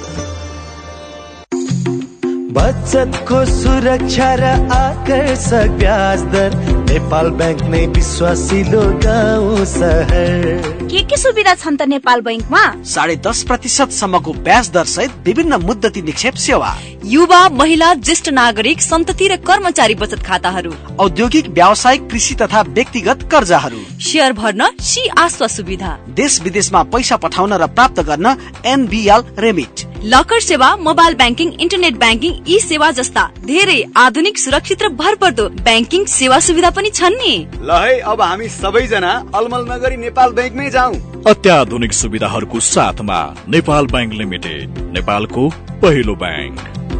बचतको 2.51 3.37
सुरक्षा 3.45 4.29
र 4.35 4.43
आकर्षक 4.75 5.69
ब्याज 5.79 6.23
दर 6.33 6.55
नेपाल 6.91 7.29
ब्याङ्क 7.39 7.61
नै 7.71 7.85
विश्वासिलो 7.95 8.81
गाउँ 8.99 9.65
सहर। 9.65 10.43
के 10.91 11.03
के 11.07 11.17
सुविधा 11.17 11.53
छन् 11.55 11.77
त 11.77 11.87
नेपाल 11.87 12.21
बैङ्कमा 12.21 12.63
साढे 12.83 13.15
दस 13.23 13.43
प्रतिशत 13.47 13.91
सम्मको 13.95 14.33
ब्याज 14.43 14.69
दर 14.75 14.85
सहित 14.95 15.11
विभिन्न 15.25 15.63
मुद्दती 15.63 16.01
निक्षेप 16.01 16.35
सेवा। 16.47 16.75
युवा 17.03 17.47
महिला 17.49 17.93
ज्येष्ठ 17.93 18.29
नागरिक 18.29 18.81
सन्तति 18.81 19.27
र 19.27 19.35
कर्मचारी 19.37 19.93
बचत 19.95 20.21
खाताहरू। 20.23 20.71
औद्योगिक 20.99 21.47
व्यावसायिक 21.49 22.01
कृषि 22.09 22.35
तथा 22.35 22.61
व्यक्तिगत 22.61 23.27
कर्जाहरू। 23.31 23.77
सेयर 24.01 24.33
भर्न 24.33 24.65
सी 24.79 25.07
आस्वा 25.17 25.47
सुविधा। 25.47 25.97
देश 26.09 26.41
विदेशमा 26.41 26.83
पैसा 26.93 27.17
पठाउन 27.17 27.53
र 27.53 27.67
प्राप्त 27.67 27.99
गर्न 27.99 28.35
एनबिएल 28.65 29.23
रेमिट। 29.39 29.85
लकर 30.03 30.39
सेवा 30.39 30.75
mobile 30.77 31.13
banking 31.13 31.51
internet 31.61 31.97
banking 31.97 32.33
e 32.47 32.59
सेवा 32.59 32.91
जस्ता 32.91 33.23
धेरै 33.45 33.81
आधुनिक 33.97 34.37
सुरक्षित 34.37 34.83
र 34.83 34.89
भरपर्दो 35.01 35.47
ब्याङ्किङ 35.61 36.05
सेवा 36.05 36.39
सुविधा 36.39 36.69
पनि 36.69 36.89
छन् 36.91 37.17
नि। 37.17 37.33
ल 37.61 37.79
है 37.81 37.99
अब 37.99 38.21
हामी 38.21 38.49
सबैजना 38.49 39.13
अलमल 39.35 39.65
नगरी 39.71 39.97
नेपाल 39.97 40.33
ब्याङ्कमै 40.33 40.69
जाउँ। 40.69 41.23
अत्याधुनिक 41.27 41.93
सुविधाहरूको 41.93 42.59
साथमा 42.59 43.19
नेपाल 43.49 43.85
ब्याङ्क 43.87 44.13
लिमिटेड 44.13 44.79
नेपालको 44.93 45.49
पहिलो 45.81 46.15
ब्याङ्क। 46.15 46.59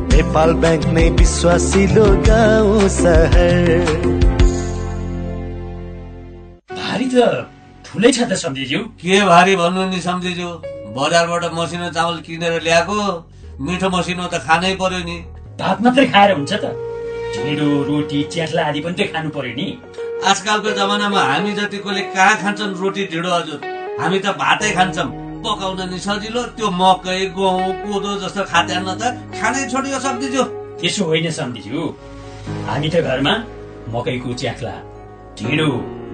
नेपाल 0.10 0.54
ब्याङ्क 0.62 0.86
नै 0.96 1.08
विश्वासिलो 1.22 2.06
गाउँ 2.28 2.88
सहर 2.98 3.70
भारी 6.80 7.08
त 7.14 7.16
ठुलै 7.86 8.12
छ 8.16 8.20
त 8.30 8.34
सम्झिज्यू। 8.44 8.80
के 9.02 9.20
भारी 9.32 9.56
भन्नु 9.62 9.82
नि 9.94 10.00
सम्झिज्यू? 10.08 10.50
बजारबाट 10.98 11.44
मसिनो 11.58 11.88
चामल 11.96 12.18
किनेर 12.26 12.54
ल्याएको 12.68 12.98
मिठो 13.66 13.88
मसिनो 13.96 14.26
त 14.34 14.36
खानै 14.48 14.74
पर्यो 14.82 15.02
नि। 15.10 15.18
भात 15.60 15.78
मात्रै 15.84 16.06
खाएर 16.14 16.32
हुन्छ 16.38 16.52
त। 16.54 16.66
ढिँडो 17.36 17.68
रोटी 17.90 18.20
च्याख्ला 18.34 18.62
आदि 18.70 18.80
पनि 18.86 18.96
त 19.00 19.02
खानु 19.14 19.30
पर्यो 19.36 19.54
नि। 19.60 19.68
आजकलको 20.30 20.70
जमानामा 20.80 21.22
हामी 21.32 21.52
जतिकोले 21.60 22.02
कहाँ 22.16 22.36
खान्छन् 22.42 22.78
रोटी 22.82 23.04
ढिँडो 23.12 23.30
हजुर? 23.38 23.60
हामी 24.00 24.20
त 24.20 24.28
भातै 24.42 24.72
खान्छौँ। 24.78 25.31
पकाउन 25.46 25.80
नि 25.92 26.00
सजिलो 26.06 26.42
त्यो 26.58 26.68
मकै 26.82 27.20
गहुँ 27.38 27.72
कोदो 27.84 28.12
जस्तो 28.24 28.44
खाद्यान्न 28.52 28.90
त 29.02 29.04
खानै 29.38 29.62
छोडियो 29.72 30.00
सम्झिज्यू। 30.06 30.44
त्यसो 30.80 31.04
होइन 31.10 31.30
सम्झिज्यू। 31.40 31.82
हामी 32.68 32.90
त 32.94 32.96
घरमा 33.08 33.34
मकैको 33.94 34.34
च्याख्ला 34.42 34.76
ढिँडो 35.38 35.70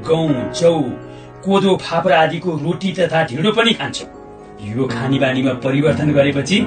गहुँ 0.07 0.51
चौ 0.59 0.71
कोदो 1.45 1.71
फापर 1.85 2.11
आदिको 2.23 2.51
रोटी 2.65 2.91
तथा 2.99 3.19
ढिँडो 3.29 3.51
पनि 3.57 3.73
खान्छौँ। 3.79 4.09
यो 4.67 4.85
खानी 4.93 5.17
बानीमा 5.19 5.53
परिवर्तन 5.65 6.09
गरेपछि 6.17 6.57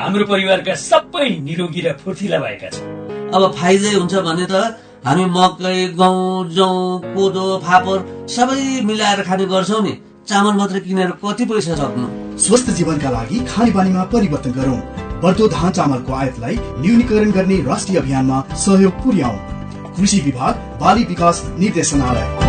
हाम्रो 0.00 0.24
परिवारका 0.32 0.74
सबै 0.88 1.28
निरोगी 1.46 1.80
र 1.86 1.92
फुर्तिला 2.02 2.38
भएका 2.44 2.68
छन्। 2.74 2.86
अब 3.34 3.42
फाइदै 3.58 3.92
हुन्छ 3.94 4.14
भने 4.26 4.46
त 4.52 4.54
हामी 5.06 5.24
मकै 5.36 5.78
गहुँ 6.00 6.48
जौ 6.56 6.68
कोदो 7.14 7.46
फापर 7.64 7.98
सबै 8.36 8.60
मिलाएर 8.88 9.22
खाने 9.28 9.44
गर्छौँ 9.54 9.82
नि। 9.86 9.94
चामल 10.28 10.52
मात्र 10.52 10.78
किनेर 10.78 11.10
कति 11.24 11.44
पैसा 11.44 11.74
सक्नु? 11.74 12.06
स्वस्थ 12.38 12.70
जीवनका 12.70 13.10
लागि 13.10 13.38
खाने 13.44 13.70
बानीमा 13.70 14.02
परिवर्तन 14.04 14.52
गरौँ। 14.52 14.76
बढ्दो 15.22 15.48
धान 15.48 15.72
चामलको 15.72 16.12
आयातलाई 16.12 16.58
न्यूनीकरण 16.60 17.30
गर्ने 17.30 17.56
राष्ट्रिय 17.62 17.98
अभियानमा 17.98 18.42
सहयोग 18.56 19.02
पुर्याउ। 19.04 19.96
कृषि 19.96 20.20
विभाग 20.20 20.54
बाली 20.80 21.04
विकास 21.04 21.42
निर्देशनालय। 21.58 22.47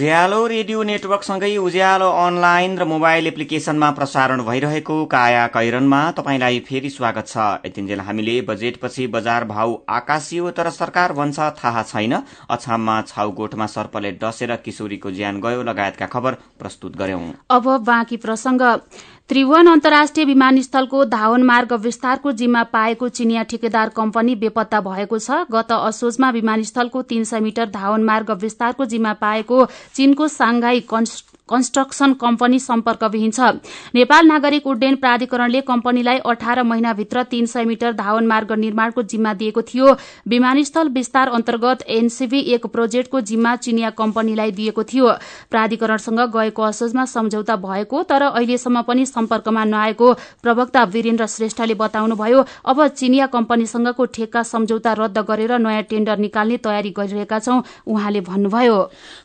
उज्यालो 0.00 0.46
रेडियो 0.46 0.82
नेटवर्कसँगै 0.82 1.56
उज्यालो 1.60 2.06
अनलाइन 2.18 2.76
र 2.78 2.84
मोबाइल 2.88 3.26
एप्लिकेशनमा 3.26 3.90
प्रसारण 3.92 4.42
भइरहेको 4.42 4.94
काया 5.06 5.46
कैरनमा 5.52 6.00
तपाईँलाई 6.16 6.60
फेरि 6.68 6.90
स्वागत 6.90 7.26
छ। 7.28 7.36
यतिन्जेल 7.66 8.00
हामीले 8.00 8.40
बजेटपछि 8.48 9.06
बजार 9.12 9.44
भाव 9.44 9.76
आकाशियो 9.90 10.50
तर 10.56 10.70
सरकार 10.70 11.12
भन्छ 11.12 11.38
थाहा 11.60 11.82
छैन। 11.84 12.14
अछाममा 12.48 12.96
छाउगोठमा 13.12 13.66
सर्पले 13.66 14.12
डसेर 14.16 14.56
किशोरीको 14.64 15.10
ज्यान 15.12 15.40
गयो 15.40 15.62
लगायतका 15.68 16.06
खबर 16.08 16.40
प्रस्तुत 16.56 16.96
गर्यौं। 16.96 17.20
त्रिभुवन 19.30 19.66
अन्तर्राष्ट्रिय 19.66 20.24
विमानस्थलको 20.26 21.04
धावन 21.04 21.42
मार्ग 21.42 21.72
विस्तारको 21.82 22.30
जिम्मा 22.32 22.62
पाएको 22.72 23.08
चिनिया 23.08 23.42
ठेकेदार 23.42 23.88
कम्पनी 23.88 24.34
बेपत्ता 24.34 24.80
भएको 24.80 25.18
छ। 25.18 25.46
गत 25.52 25.70
असोजमा 25.72 26.30
विमानस्थलको 26.30 27.02
तीन 27.04 27.24
सय 27.24 27.40
मिटर 27.40 27.68
धावन 27.70 28.02
मार्ग 28.02 28.30
विस्तारको 28.42 28.84
जिम्मा 28.86 29.12
पाएको 29.22 29.64
चीनको 29.94 30.28
सांघाई 30.28 30.80
कन्स्ट्रक्सन 31.50 32.12
कम्पनी 32.14 32.58
सम्पर्कविहीन 32.60 33.30
छ। 33.30 33.40
नेपाल 33.94 34.26
नागरिक 34.26 34.66
उड्डयन 34.66 34.96
प्राधिकरणले 34.96 35.60
कम्पनीलाई 35.62 36.18
अठार 36.26 36.62
महिनाभित्र 36.62 37.22
तीन 37.30 37.46
सय 37.46 37.64
मिटर 37.64 37.92
धावन 37.94 38.26
मार्ग 38.26 38.52
निर्माणको 38.58 39.02
जिम्मा 39.04 39.34
दिएको 39.34 39.62
थियो। 39.64 39.96
विमानस्थल 40.28 40.88
विस्तार 40.90 41.28
अन्तर्गत 41.30 41.84
एनसीबी 41.90 42.40
एक 42.54 42.66
प्रोजेक्टको 42.68 43.20
जिम्मा 43.22 43.54
चिनिया 43.58 43.90
कम्पनीलाई 43.92 44.50
दिएको 44.52 44.82
थियो। 44.84 45.12
प्राधिकरणसँग 45.50 46.20
गएको 46.30 46.62
असोजमा 46.62 47.04
सम्झौता 47.06 47.56
भएको 47.58 48.02
तर 48.04 48.22
अहिलेसम्म 48.24 48.82
पनि 48.82 49.06
सम्पर्कमा 49.06 49.64
नआएको 49.66 50.12
प्रवक्ता 50.42 50.84
वीरेन्द्र 50.86 51.26
श्रेष्ठले 51.28 51.74
बताउनुभयो 51.76 52.44
अब 52.66 52.86
चिनिया 52.90 53.26
कम्पनीसँगको 53.28 54.04
ठेक्का 54.14 54.42
सम्झौता 54.44 54.92
रद्द 54.98 55.18
गरेर 55.28 55.52
नयाँ 55.58 55.82
टेण्डर 55.90 56.18
निकाल्ने 56.18 56.56
तयारी 56.58 56.90
गरिरहेका 56.90 57.38
छौं 57.38 57.60
उहाँले 57.86 58.20
भन्नुभयो। 58.22 58.78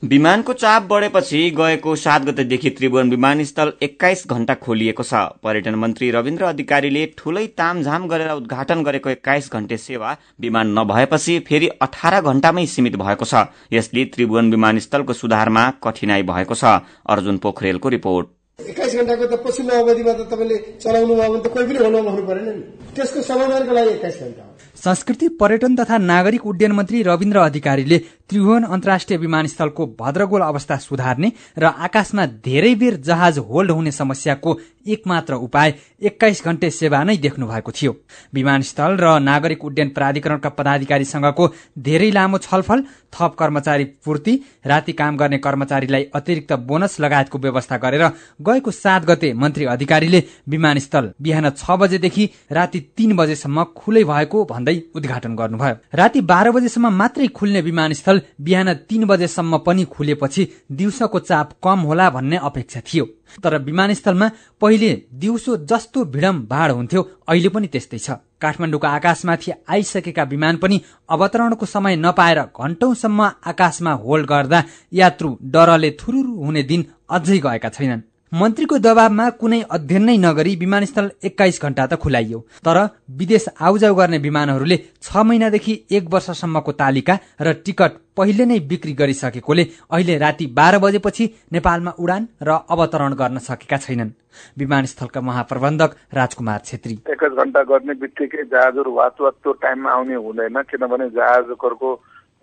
विमानको 0.04 0.54
चाप 0.56 0.88
बढेपछि 0.90 1.40
गएको 1.58 1.96
सात 2.16 2.26
गतेदेखि 2.26 2.70
त्रिभुवन 2.70 3.10
विमानस्थल 3.10 3.72
एक्काइस 3.84 4.24
घण्टा 4.28 4.54
खोलिएको 4.56 5.04
छ। 5.04 5.20
पर्यटन 5.44 5.76
मन्त्री 5.76 6.12
रविन्द्र 6.12 6.44
अधिकारीले 6.46 7.04
ठूलै 7.18 7.46
तामझाम 7.60 8.08
गरेर 8.08 8.32
उद्घाटन 8.32 8.84
गरेको 8.84 9.10
एक्काइस 9.10 9.52
घण्टे 9.52 9.78
सेवा 9.78 10.16
विमान 10.40 10.72
नभएपछि 10.80 11.38
फेरि 11.48 11.68
अठार 11.82 12.20
घण्टामै 12.24 12.66
सीमित 12.66 12.96
भएको 12.96 13.26
छ। 13.26 13.44
यसले 13.74 14.06
त्रिभुवन 14.16 14.52
विमानस्थलको 14.52 15.14
सुधारमा 15.14 15.64
कठिनाई 15.84 16.24
भएको 16.24 16.56
छ। 16.56 16.80
अर्जुन 17.04 17.38
पोखरेलको 17.44 17.90
रिपोर्ट। 17.90 18.28
एक्काइस 18.64 18.96
घण्टाको 18.96 19.26
त 19.28 19.44
पछिल्लो 19.44 19.76
अवधिमा 19.76 20.14
त 20.14 20.32
तपाईँले 20.32 20.58
चलाउनु 20.80 21.14
भयो 21.16 21.32
भने 21.34 21.44
त 21.44 21.52
कोही 21.52 21.66
पनि 21.68 21.80
भन्नु 21.84 22.24
परेन 22.24 22.48
नि। 22.48 22.64
त्यसको 22.96 23.28
समाधानको 23.28 23.74
लागि 23.76 23.92
एक्काइस 24.00 24.20
घण्टा 24.24 24.44
संस्कृति 24.86 25.28
पर्यटन 25.40 25.76
तथा 25.76 25.98
नागरिक 25.98 26.46
उड्डयन 26.46 26.72
मन्त्री 26.72 27.02
रविन्द्र 27.04 27.40
अधिकारीले 27.40 27.98
त्रिभुवन 28.30 28.64
अन्तर्राष्ट्रिय 28.66 29.18
विमानस्थलको 29.20 29.86
भद्रगोल 30.00 30.42
अवस्था 30.42 30.78
सुधार्ने 30.78 31.32
र 31.60 31.72
आकाशमा 31.88 32.26
धेरै 32.46 32.74
बेर 32.76 32.96
जहाज 33.08 33.38
होल्ड 33.50 33.72
हुने 33.72 33.92
समस्याको 33.92 34.54
एकमात्र 34.88 35.34
उपाय 35.36 35.74
एक्काइस 36.02 36.44
घण्टे 36.46 36.70
सेवा 36.72 37.04
नै 37.04 37.16
देख्नु 37.18 37.48
भएको 37.48 37.72
थियो। 37.72 37.96
विमानस्थल 38.34 38.98
र 38.98 39.20
नागरिक 39.22 39.66
उड्डयन 39.66 39.90
प्राधिकरणका 39.90 40.50
पदाधिकारीसँगको 40.50 41.48
धेरै 41.80 42.10
लामो 42.12 42.38
छलफल 42.38 42.84
थप 43.14 43.36
कर्मचारी 43.40 43.84
पूर्ति 44.06 44.34
राति 44.66 44.94
काम 44.94 45.18
गर्ने 45.18 45.38
कर्मचारीलाई 45.38 46.04
अतिरिक्त 46.16 46.54
बोनस 46.68 47.00
लगायतको 47.00 47.40
व्यवस्था 47.40 47.78
गरेर 47.78 48.06
गएको 48.42 48.72
सात 48.74 49.06
गते 49.06 49.34
मन्त्री 49.34 49.66
अधिकारीले 49.66 50.24
विमानस्थल 50.50 51.12
बिहान 51.22 51.50
छ 51.50 51.78
बजेदेखि 51.80 52.30
राति 52.52 52.80
तीन 52.98 53.16
बजेसम्म 53.16 53.64
खुलै 53.76 54.04
भएको 54.04 54.44
भन्दै 54.46 54.82
उद्घाटन 54.96 55.36
गर्नुभयो। 55.36 55.76
राति 55.94 56.22
बाह्र 56.24 56.52
बजेसम्म 56.52 56.94
मात्रै 56.94 57.28
खुल्ने 57.28 57.62
विमानस्थल 57.62 58.22
बिहान 58.42 58.74
तीन 58.90 59.06
बजेसम्म 59.06 59.58
पनि 59.58 59.84
खुलेपछि 59.86 60.48
दिउँसोको 60.72 61.20
चाप 61.20 61.52
कम 61.64 61.80
होला 61.80 62.10
भन्ने 62.10 62.38
अपेक्षा 62.44 62.82
थियो। 62.86 63.06
तर 63.44 63.58
विमानस्थलमा 63.62 64.28
पहिले 64.62 64.92
दिउँसो 65.14 65.58
जस्तो 65.66 66.06
भिडम 66.06 66.42
भाड 66.48 66.72
हुन्थ्यो। 66.72 67.02
अहिले 67.28 67.50
पनि 67.50 67.68
त्यस्तै 67.68 68.00
छ। 68.00 68.10
काठमाडौँको 68.42 68.88
आकाशमाथि 68.88 69.52
आइसकेका 69.70 70.24
विमान 70.24 70.58
पनि 70.58 70.82
अवतरणको 71.10 71.66
समय 71.66 71.96
नपाएर 71.96 72.40
घण्टौंसम्म 72.42 73.22
आकाशमा 73.46 73.92
होल्ड 73.92 74.26
गर्दा 74.26 74.64
यात्रु 74.94 75.30
डरले 75.44 75.92
थुरुरु 76.00 76.34
हुने 76.44 76.64
दिन 76.64 76.86
अझै 77.10 77.38
गएका 77.40 77.70
छैनन्। 77.70 78.15
मन्त्रीको 78.36 78.78
दबावमा 78.84 79.26
कुनै 79.42 79.60
अध्ययन 79.72 80.04
नै 80.04 80.16
नगरी 80.18 80.54
विमानस्थल 80.56 81.06
एक्काइस 81.24 81.60
घण्टा 81.62 81.84
त 81.86 81.96
खुलाइयो। 81.96 82.40
तर 82.66 82.78
विदेश 83.20 83.46
आउजाउ 83.62 83.94
गर्ने 83.96 84.18
विमानहरूले 84.20 84.78
छ 85.02 85.24
महिनादेखि 85.24 85.74
एक 85.92 86.10
वर्षसम्मको 86.14 86.72
तालिका 86.82 87.16
र 87.40 87.54
टिकट 87.66 87.92
पहिले 88.18 88.46
नै 88.46 88.58
बिक्री 88.68 88.94
गरिसकेकोले 88.94 89.64
अहिले 89.88 90.18
राति 90.18 90.46
बाह्र 90.52 90.80
बजेपछि 90.84 91.26
नेपालमा 91.56 91.92
उडान 91.98 92.28
र 92.44 92.50
अवतरण 92.68 93.14
गर्न 93.16 93.38
सकेका 93.40 93.78
छैनन्। 93.78 94.12
विमानस्थलका 94.60 95.22
महाप्रबन्धक 95.22 95.96
राजकुमार 96.14 96.60
छेत्री। 96.66 96.96
एक 97.08 97.24
घन्टा 97.40 97.64
गर्ने 97.72 97.94
बित्तिकै 98.04 98.44
जहाजहरू 98.52 98.92
त्यो 99.16 99.52
टाइममा 99.64 99.92
आउने 99.92 100.16
हुँदैन 100.26 100.62
किनभने 100.72 101.10
जहाजहरूको 101.16 101.90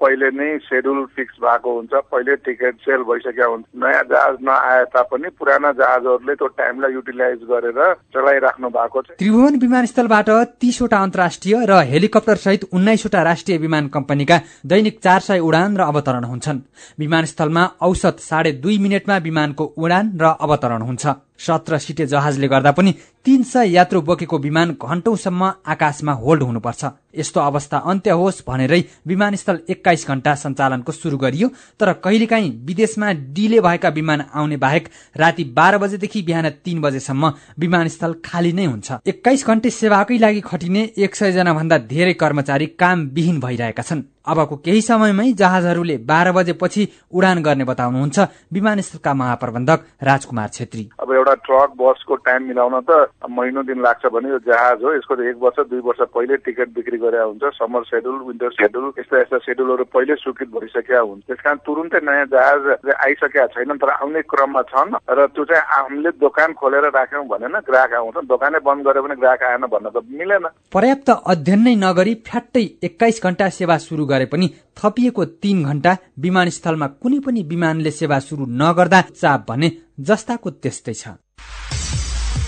पहिले 0.03 0.29
नै 0.35 0.51
सेड्युल 0.67 1.05
फिक्स 1.17 1.35
भएको 1.39 1.71
हुन्छ। 1.73 1.93
पहिले 2.11 2.37
टिकट 2.43 2.75
सेल 2.83 3.03
भइसकेका 3.07 3.47
हुन्छ। 3.47 3.65
नयाँ 3.79 4.05
जहाज 4.11 4.37
नआए 4.43 4.85
तापनि 4.91 5.29
पुराना 5.39 5.71
जहाजहरूले 5.79 6.35
त्यो 6.35 6.47
टाइमलाई 6.59 6.93
युटिलाइज 6.93 7.41
गरेर 7.47 7.81
चलाइराख्नु 8.11 8.69
भएको 8.69 9.03
छ। 9.03 9.09
त्रिभुवन 9.23 9.55
विमानस्थलबाट 9.63 10.31
तीसवटा 10.61 10.99
अन्तर्राष्ट्रिय 11.03 11.57
र 11.71 11.73
हेलिकप्टर 11.93 12.37
सहित 12.37 12.63
उन्नाइसवटा 12.75 13.23
राष्ट्रिय 13.23 13.59
विमान 13.59 13.89
कम्पनीका 13.89 14.41
दैनिक 14.67 14.99
चार 14.99 15.21
सय 15.21 15.39
उडान 15.39 15.77
र 15.77 15.83
अवतरण 15.83 16.25
हुन्छन्। 16.25 16.61
विमानस्थलमा 16.99 17.65
औसत 17.81 18.17
साढे 18.21 18.53
दुई 18.59 18.79
मिनटमा 18.79 19.17
विमानको 19.19 19.65
उडान 19.79 20.19
र 20.19 20.35
अवतरण 20.41 20.83
हुन्छ। 20.83 21.07
सत्र 21.47 21.79
सिटे 21.79 22.07
जहाजले 22.07 22.49
गर्दा 22.49 22.71
पनि 22.73 22.95
तीन 23.27 23.43
सय 23.43 23.71
यात्रु 23.73 24.01
बोकेको 24.03 24.39
विमान 24.39 24.71
घण्टौसम्म 24.83 25.53
आकाशमा 25.67 26.13
होल्ड 26.15 26.43
हुनुपर्छ। 26.43 26.85
यस्तो 27.17 27.41
अवस्था 27.41 27.79
अन्त्य 27.91 28.11
होस् 28.11 28.43
भनेरै 28.47 28.83
विमानस्थल 29.07 29.59
एक्काइस 29.71 30.07
घण्टा 30.09 30.35
सञ्चालनको 30.35 30.93
शुरू 30.93 31.17
गरियो 31.19 31.49
तर 31.81 31.93
कहिलेकाहीँ 32.05 32.51
विदेशमा 32.67 33.13
डिले 33.35 33.61
भएका 33.61 33.89
विमान 33.89 34.25
आउने 34.35 34.57
बाहेक 34.57 34.89
राति 35.17 35.45
बाह्र 35.57 35.79
बजेदेखि 35.79 36.23
बिहान 36.23 36.49
तीन 36.65 36.81
बजेसम्म 36.81 37.33
विमानस्थल 37.59 38.15
खाली 38.25 38.53
नै 38.53 38.65
हुन्छ। 38.65 38.93
एक्काइस 39.07 39.47
घण्टे 39.47 39.71
सेवाकै 39.73 40.19
लागि 40.19 40.41
खटिने 40.41 40.91
एक 40.99 41.15
सय 41.15 41.33
जना 41.33 41.53
भन्दा 41.55 41.79
धेरै 41.93 42.13
कर्मचारी 42.15 42.67
काम 42.79 43.07
विहीन 43.15 43.41
भइरहेका 43.41 43.83
छन्। 43.83 44.03
अबको 44.27 44.57
केही 44.57 44.81
समयमै 44.83 45.33
जहाजहरूले 45.35 45.97
बाह्र 46.07 46.33
बजेपछि 46.33 46.89
उडान 47.13 47.43
गर्ने 47.43 47.65
बताउनुहुन्छ 47.65 48.19
विमानस्थलका 48.53 49.15
महाप्रबन्धक 49.15 49.81
राजकुमार 50.03 50.49
छेत्री। 50.49 50.85
अब 51.01 51.13
एउटा 51.13 51.35
ट्रक 51.47 51.71
बसको 51.81 52.15
टाइम 52.27 52.43
मिलाउन 52.49 52.81
त 52.81 52.91
महिनौ 53.31 53.63
दिन 53.63 53.83
लाग्छ 53.83 54.07
भने 54.15 54.29
यो 54.31 54.39
जहाज 54.47 54.83
हो। 54.85 54.95
यसको 54.95 55.15
एक 55.23 55.37
वर्ष 55.43 55.59
दुई 55.71 55.81
वर्ष 55.83 56.01
पहिले 56.15 56.37
टिकट 56.47 56.69
बिक्री 56.75 56.99
गरे 56.99 57.23
हुन्छ। 57.23 57.43
समर 57.59 57.83
सेड्युल 57.91 58.19
विन्टर 58.27 58.51
सेड्युल 58.53 58.93
यस्ता 58.99 59.21
यस्ता 59.21 59.39
सेड्युलहरू 59.47 59.85
पहिले 59.91 60.15
स्वीकृत 60.23 60.49
भइसकेका 60.55 61.01
हुन्छ 61.01 61.23
त्यस 61.27 61.41
कारण 61.43 61.59
तुरुन्तै 61.67 62.01
नयाँ 62.07 62.27
जहाज 62.33 62.63
आइसकेका 62.95 63.47
छैनन् 63.55 63.81
तर 63.83 63.91
आउने 63.99 64.23
क्रममा 64.23 64.63
छन्। 64.71 64.95
र 65.11 65.27
त्यो 65.35 65.45
चाहिँ 65.45 65.65
हामीले 65.73 66.11
दोकान 66.23 66.53
खोलेर 66.55 66.87
राख्यौँ 66.95 67.27
भनेन 67.27 67.59
ग्राहक 67.67 67.93
आउँछ। 67.99 68.17
दोकानै 68.31 68.59
बन्द 68.63 68.87
गऱ्यो 68.87 69.03
भने 69.03 69.17
ग्राहक 69.19 69.43
आएन 69.43 69.67
भन्न 69.67 69.87
त 69.91 69.99
मिलेन। 70.07 70.47
पर्याप्त 70.73 71.11
अध्ययन 71.11 71.61
नै 71.63 71.75
नगरी 71.83 72.15
फ्याट्टै 72.27 72.65
एक्काइस 72.87 73.21
घण्टा 73.23 73.49
सेवा 73.59 73.77
शुरू 73.79 74.05
गरे 74.13 74.27
पनि 74.33 74.47
थपिएको 74.79 75.25
तीन 75.43 75.65
घण्टा 75.65 75.93
विमानस्थलमा 76.19 76.87
कुनै 77.03 77.19
पनि 77.27 77.43
विमानले 77.53 77.91
सेवा 77.91 78.19
शुरू 78.29 78.45
नगर्दा 78.63 79.01
चाप 79.21 79.47
भने 79.49 79.69
जस्ताको 80.01 80.51
त्यस्तै 80.63 80.95
छ। 80.95 81.05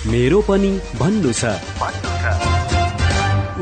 मेरो 0.06 0.40
पनि 0.48 0.70
भन्नु 1.00 1.32
छ। 1.32 2.13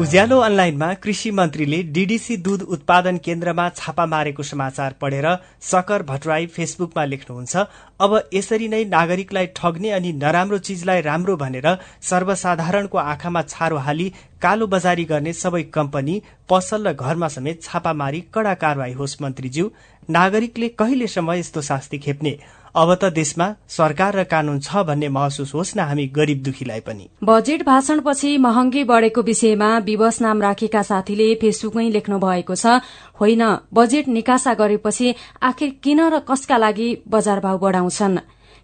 उज्यालो 0.00 0.38
अनलाइनमा 0.40 0.86
कृषि 1.02 1.30
मन्त्रीले 1.30 1.82
डीडीसी 1.94 2.36
दूध 2.44 2.62
उत्पादन 2.74 3.16
केन्द्रमा 3.24 3.68
छापा 3.76 4.04
मारेको 4.06 4.42
समाचार 4.42 4.94
पढेर 5.00 5.26
सकर 5.62 6.02
भट्टराई 6.02 6.46
फेसबुकमा 6.54 7.04
लेख्नुहुन्छ 7.04 7.64
अब 8.00 8.14
यसरी 8.34 8.68
नै 8.68 8.84
नागरिकलाई 8.94 9.46
ठग्ने 9.56 9.90
अनि 9.98 10.12
नराम्रो 10.22 10.58
चिजलाई 10.68 11.00
राम्रो 11.08 11.36
भनेर 11.36 11.68
सर्वसाधारणको 12.10 12.98
आँखामा 12.98 13.42
छारो 13.48 13.76
हाली 13.84 14.08
कालो 14.42 14.66
बजारी 14.66 15.04
गर्ने 15.12 15.32
सबै 15.42 15.62
कम्पनी 15.76 16.16
पसल 16.48 16.88
र 16.88 16.92
घरमा 16.94 17.28
समेत 17.36 17.62
छापा 17.62 17.92
मारी 17.92 18.20
कडा 18.34 18.54
कारवाही 18.64 18.92
होस् 18.94 19.20
मन्त्रीज्यू। 19.22 19.70
नागरिकले 20.08 20.68
कहिलेसम्म 20.80 21.32
यस्तो 21.32 21.60
शास्ति 21.62 21.98
खेप्ने? 21.98 22.36
अब 22.74 22.94
त 22.94 23.04
देशमा 23.12 23.46
सरकार 23.68 24.16
र 24.16 24.22
कानून 24.24 24.58
छ 24.58 24.82
भन्ने 24.88 25.08
महसुस 25.08 25.52
होस् 25.54 25.76
न 25.76 25.80
हामी 25.80 26.06
गरिब 26.08 26.42
दुखीलाई 26.42 26.80
पनि। 26.80 27.08
बजेट 27.22 27.62
भाषणपछि 27.62 28.30
महँगी 28.38 28.84
बढेको 28.84 29.22
विषयमा 29.22 29.68
विवश 29.78 30.20
नाम 30.20 30.40
राखेका 30.42 30.82
साथीले 30.82 31.34
फेसबुकमै 31.34 31.88
लेख्नु 31.90 32.18
भएको 32.18 32.54
छ 32.54 32.80
होइन 33.20 33.42
बजेट 33.74 34.08
निकासा 34.08 34.54
गरेपछि 34.54 35.14
आखिर 35.42 35.70
किन 35.82 36.00
र 36.08 36.18
कसका 36.24 36.56
लागि 36.56 36.88
बजार 37.08 37.40
भाव 37.40 37.58
बढाउँछन्? 37.58 38.18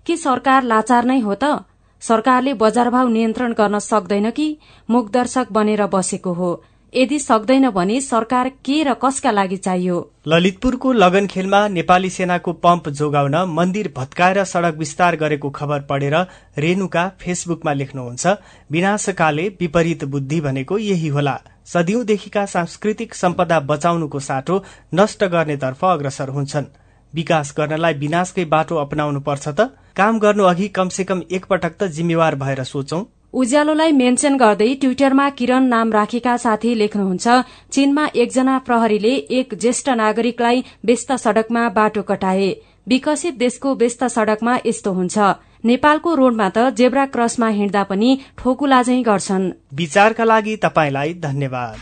के 0.06 0.16
सरकार 0.16 0.62
लाचार 0.64 1.04
नै 1.04 1.20
हो 1.20 1.34
त? 1.34 1.68
सरकारले 2.02 2.54
बजार 2.54 2.90
भाव 2.90 3.08
नियन्त्रण 3.08 3.52
गर्न 3.52 3.78
सक्दैन 3.78 4.30
कि? 4.30 4.48
मुखदर्शक 4.88 5.52
बनेर 5.52 5.86
बसेको 5.86 6.32
हो। 6.32 6.50
यदि 6.94 7.18
सक्दैन 7.18 7.68
भने 7.70 8.00
सरकार 8.00 8.48
के 8.64 8.82
र 8.84 8.94
कसका 8.94 9.30
लागि 9.30 9.56
चाहियो? 9.56 9.96
ललितपुरको 10.28 10.92
लगन 10.92 11.26
खेलमा 11.26 11.66
नेपाली 11.68 12.10
सेनाको 12.10 12.52
पम्प 12.54 12.88
जोगाउन 12.90 13.36
मन्दिर 13.48 13.92
भत्काएर 13.96 14.44
सड़क 14.44 14.74
विस्तार 14.74 15.16
गरेको 15.16 15.50
खबर 15.50 15.80
पढेर 15.80 16.14
रेणुका 16.58 17.08
फेसबुकमा 17.20 17.72
लेख्नुहुन्छ 17.72 18.26
विनाशकाले 18.70 19.48
विपरीत 19.60 20.04
बुद्धि 20.04 20.40
भनेको 20.40 20.78
यही 20.78 21.08
होला। 21.08 21.38
सदियौंदेखिका 21.66 22.46
सांस्कृतिक 22.46 23.14
सम्पदा 23.14 23.60
बचाउनुको 23.60 24.20
साटो 24.20 24.62
नष्ट 24.94 25.24
गर्नेतर्फ 25.24 25.84
अग्रसर 25.84 26.28
हुन्छन्। 26.28 26.72
विकास 27.12 27.54
गर्नलाई 27.58 27.94
विनाशकै 27.94 28.44
बाटो 28.44 28.76
अपनाउनु 28.76 29.20
पर्छ 29.20 29.48
त। 29.48 29.60
काम 29.96 30.18
गर्नु 30.18 30.44
अघि 30.44 30.68
कमसे 30.68 31.04
कम 31.04 31.22
एकपटक 31.30 31.76
त 31.76 31.92
जिम्मेवार 31.92 32.34
भएर 32.34 32.64
सोचौं। 32.64 33.04
उज्यालोलाई 33.34 33.92
मेन्सन 33.92 34.36
गर्दै 34.36 34.74
ट्विटरमा 34.74 35.28
किरण 35.30 35.64
नाम 35.64 35.92
राखेका 35.92 36.36
साथी 36.36 36.74
लेख्नुहुन्छ 36.74 37.28
चीनमा 37.72 38.06
एकजना 38.14 38.58
प्रहरीले 38.58 39.12
एक 39.40 39.54
ज्येष्ठ 39.54 39.88
नागरिकलाई 39.88 40.64
व्यस्त 40.84 41.12
सड़कमा 41.12 41.68
बाटो 41.68 42.02
कटाए। 42.02 42.48
विकसित 42.88 43.34
देशको 43.38 43.74
व्यस्त 43.74 44.04
सड़कमा 44.04 44.58
यस्तो 44.66 44.92
हुन्छ। 44.92 45.18
नेपालको 45.64 46.14
रोडमा 46.14 46.48
त 46.48 46.70
जेब्रा 46.72 47.06
क्रसमा 47.06 47.48
हिँड्दा 47.48 47.82
पनि 47.82 48.10
ठोकुलाझै 48.38 49.00
गर्छन्। 49.02 49.50
विचारका 49.74 50.24
लागि 50.24 50.56
तपाईँलाई 50.56 51.14
धन्यवाद। 51.14 51.76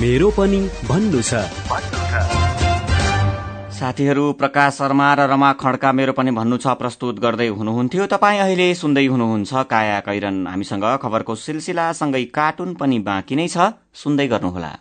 मेरो 0.00 0.30
पनि 0.30 0.60
भन्नु 0.88 1.22
छ। 1.22 2.43
साथीहरू 3.74 4.24
प्रकाश 4.32 4.74
शर्मा 4.74 5.06
र 5.14 5.20
रमा 5.30 5.50
खड्का 5.58 5.90
मेरो 5.92 6.12
पनि 6.14 6.30
भन्नु 6.30 6.56
छ 6.56 6.74
प्रस्तुत 6.78 7.18
गर्दै 7.18 7.48
हुनुहुन्थ्यो। 7.58 8.06
तपाईँ 8.06 8.38
अहिले 8.40 8.68
सुन्दै 8.74 9.04
हुनुहुन्छ 9.06 9.52
काया 9.66 9.98
कैरन। 10.06 10.36
हामीसँग 10.46 10.86
खबरको 11.02 11.34
सिलसिलासँगै 11.34 12.24
कार्टुन 12.30 12.74
पनि 12.78 12.98
बाँकी 13.02 13.34
नै 13.34 13.48
छ। 13.48 13.74
सुन्दै 13.92 14.26
गर्नुहोला। 14.30 14.72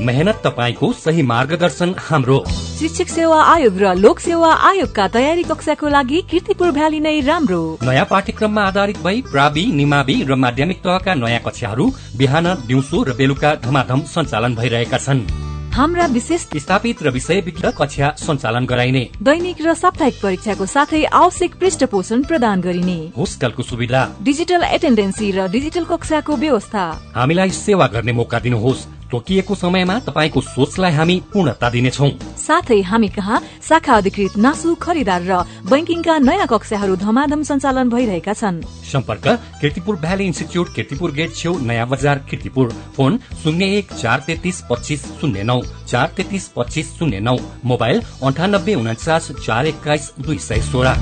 मेहनत 0.00 0.40
तपाईँको 0.44 0.92
सही 1.04 1.22
मार्गदर्शन 1.22 1.94
हाम्रो। 2.00 2.38
शिक्षक 2.48 3.08
सेवा 3.08 3.38
आयोग 3.44 3.76
र 3.76 3.94
लोक 3.94 4.18
सेवा 4.20 4.50
आयोगका 4.72 5.08
तयारी 5.14 5.44
कक्षाको 5.44 5.88
लागि 5.88 6.24
किर्तिपुर 6.30 6.70
भ्याली 6.72 7.00
नै 7.04 7.20
राम्रो। 7.28 7.62
नयाँ 7.84 8.08
पाठ्यक्रममा 8.08 8.62
आधारित 8.64 8.98
भई 9.04 9.22
प्रावि 9.30 9.64
निमावि 9.76 10.16
र 10.24 10.34
माध्यमिक 10.34 10.80
तहका 10.80 11.14
नयाँ 11.14 11.44
कक्षाहरू 11.46 11.92
बिहान 12.16 12.46
दिउँसो 12.66 13.02
र 13.04 13.20
बेलुका 13.20 13.54
धमाधम 13.62 14.00
सञ्चालन 14.08 14.54
भइरहेका 14.56 14.98
छन्। 14.98 15.43
हाम्रा 15.74 16.06
विशेष 16.06 16.40
स्थापित 16.56 17.02
र 17.02 17.10
विषय 17.10 17.40
कक्षा 17.78 18.10
सञ्चालन 18.18 18.66
गराइने। 18.66 19.10
दैनिक 19.22 19.56
र 19.60 19.74
साप्ताहिक 19.74 20.14
परीक्षाको 20.22 20.66
साथै 20.66 21.04
आवश्यक 21.04 21.54
पृष्ठ 21.54 21.84
पोषण 21.84 22.22
प्रदान 22.22 22.60
गरिने। 22.60 23.12
होस्टलको 23.18 23.62
सुविधा। 23.62 24.02
डिजिटल 24.22 24.62
एटेन्डेन्सी 24.62 25.30
र 25.30 25.48
डिजिटल 25.48 25.84
कक्षाको 25.84 26.36
व्यवस्था। 26.36 26.84
हामीलाई 27.14 27.50
सेवा 27.50 27.86
गर्ने 27.86 28.12
मौका 28.12 28.38
दिनुहोस्। 28.38 28.86
तोकिएको 29.14 29.54
समयमा 29.54 29.98
तपाईँको 30.02 30.40
सोचलाई 30.42 30.92
हामी 30.92 31.16
पूर्णता 31.32 31.70
दिनेछौ 31.70 32.08
साथै 32.38 32.80
हामी 32.82 33.08
कहाँ? 33.08 33.40
शाखा 33.62 33.94
अधिकृत 33.94 34.36
नासु 34.36 34.74
खरिदार 34.76 35.22
र 35.22 35.32
बैंकिङका 35.70 36.18
नयाँ 36.18 36.46
कक्षाहरू 36.46 36.96
धमाधम 36.98 37.42
सञ्चालन 37.42 37.88
भइरहेका 37.88 38.32
छन्। 38.34 38.60
सम्पर्क 38.92 39.26
Kirtipur 39.60 39.96
valley 39.96 40.24
institute 40.26 40.74
Kirtipur 40.74 41.12
gate 41.12 41.34
छेउ 41.34 41.58
नयाँ 41.62 41.88
बजार 41.88 42.18
किर्तिपुर। 42.30 42.74
फोन 42.96 43.18
शून्य 43.42 43.64
एक 43.78 43.92
चार 43.94 44.24
तेत्तिस 44.26 44.60
पच्चिस 44.70 45.06
शून्य 45.20 45.42
नौ 45.42 45.60
चार 45.88 46.12
तेत्तिस 46.16 46.48
पच्चिस 46.56 46.92
शून्य 46.98 47.20
नौ। 47.20 47.36
मोबाइल 47.64 48.02
अन्ठानब्बे 48.22 48.74
उन्चास 48.74 49.30
चार 49.46 49.66
एक्काइस 49.66 50.12
दुई 50.20 50.38
सय 50.38 50.60
सोह्र। 50.62 50.96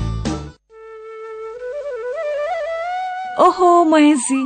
ओहो 3.43 3.83
महेशजी। 3.83 4.45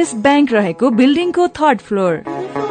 एभरेस्ट 0.01 0.21
ब्याङ्क 0.21 0.51
रहेको 0.53 0.89
बिल्डिङको 0.97 1.47
थर्ड 1.57 1.81
फ्लोर। 1.87 2.70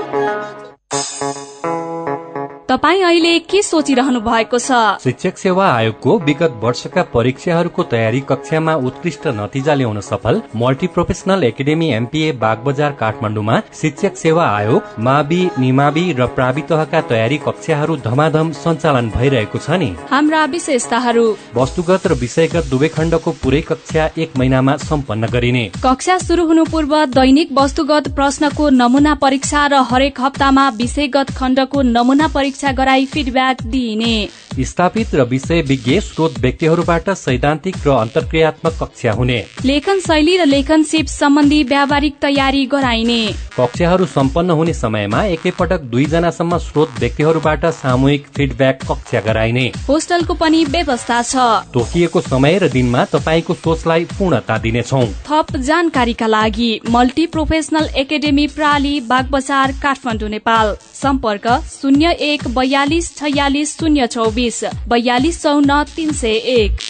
तपाईँ 2.70 3.02
अहिले 3.02 3.38
के 3.50 3.61
सोचिरहनु 3.62 4.20
भएको 4.22 4.59
छ? 4.59 4.72
शिक्षक 5.02 5.38
सेवा 5.38 5.66
आयोगको 5.68 6.18
विगत 6.18 6.52
वर्षका 6.62 7.02
परीक्षाहरूको 7.14 7.83
तयारी 7.83 8.20
कक्षामा 8.28 8.74
उत्कृष्ट 8.88 9.26
नतिजा 9.38 9.74
ल्याउन 9.74 9.98
सफल 10.00 10.40
multi 10.56 10.87
professional 10.94 11.42
academy 11.44 11.88
MPA 11.92 12.33
Bagbazar 12.42 12.92
काठमाडौँमा 13.00 13.56
शिक्षक 13.74 14.16
सेवा 14.16 14.44
आयोग 14.50 15.00
मावि 15.06 15.40
निमावि 15.59 16.04
र 16.18 16.26
प्रावि 16.37 16.62
तहका 16.70 17.00
तयारी 17.11 17.38
कक्षाहरू 17.46 17.96
धमाधम 18.06 18.52
सञ्चालन 18.61 19.11
भइरहेको 19.16 19.59
छ 19.59 19.80
नि। 19.83 19.90
हाम्रा 20.11 20.44
विशेषताहरू। 20.54 21.26
वस्तुगत 21.56 22.06
र 22.06 22.18
विषयगत 22.22 22.70
दुवै 22.70 22.88
खण्डको 22.94 23.30
पुरै 23.42 23.61
कक्षा 23.72 24.06
एक 24.18 24.38
महिनामा 24.38 24.76
सम्पन्न 24.85 25.33
गरिने। 25.33 25.64
कक्षा 25.83 26.18
शुरू 26.28 26.46
हुनु 26.46 26.64
पूर्व 26.70 26.94
दैनिक 27.18 27.52
वस्तुगत 27.59 28.14
प्रश्नको 28.14 28.70
नमुना 28.78 29.14
परीक्षा 29.26 29.66
र 29.66 29.83
हरेक 29.90 30.20
हप्तामा 30.20 30.68
विषयगत 30.78 31.37
खण्डको 31.37 31.83
नमुना 31.90 32.28
परीक्षा 32.30 32.59
गराई 32.68 33.06
फिडब्याक 33.06 33.62
दिइने। 33.62 34.28
स्थापित 34.60 35.14
र 35.14 35.22
विषय 35.22 35.60
विज्ञ 35.62 36.00
स्रोत 36.00 36.38
व्यक्तिहरूबाट 36.38 37.10
सैद्धान्तिक 37.10 37.76
र 37.86 37.90
अन्तर्क्रियात्मक 37.90 38.72
कक्षा 38.72 39.12
हुने। 39.12 39.44
लेखन 39.64 40.00
शैली 40.00 40.36
र 40.36 40.44
लेखन 40.44 40.82
सिप 40.82 41.06
सम्बन्धी 41.06 41.62
व्यावहारिक 41.62 42.14
तयारी 42.22 42.66
गराइने। 42.66 43.34
कक्षाहरू 43.58 44.06
सम्पन्न 44.06 44.50
हुने 44.50 44.74
समयमा 44.74 45.24
एकैपटक 45.24 45.80
दुईजनासम्म 45.80 46.58
स्रोत 46.58 46.88
व्यक्तिहरूबाट 46.98 47.66
सामूहिक 47.66 48.26
फिडब्याक 48.36 48.82
कक्षा 48.82 49.20
गराइने। 49.20 49.72
होस्टलको 49.88 50.34
पनि 50.34 50.64
व्यवस्था 50.64 51.22
छ। 51.22 51.36
तोकिएको 51.74 52.20
समय 52.20 52.58
र 52.58 52.68
दिनमा 52.68 53.04
तपाईँको 53.04 53.54
सोचलाई 53.54 54.04
पूर्णता 54.04 54.58
दिनेछौ। 54.58 55.04
थप 55.26 55.56
जानकारीका 55.56 56.26
लागि 56.26 56.80
मल्टी 56.90 57.26
प्रोफेसनल 57.26 57.88
एकाडेमी 57.96 58.46
प्राली 58.46 59.00
बागबजार 59.00 59.72
काठमाडौँ 59.72 60.28
नेपाल। 60.28 60.76
सम्पर्क 61.02 61.46
शून्य 61.70 62.10
एक 62.22 62.48
बयालिस 62.54 63.14
छयालिस 63.16 63.76
शून्य 63.78 64.06
चौबिस 64.08 64.64
बयालिस 64.88 65.42
चौन्न 65.42 65.82
तिन 65.96 66.12
सय 66.14 66.36
एक। 66.56 66.88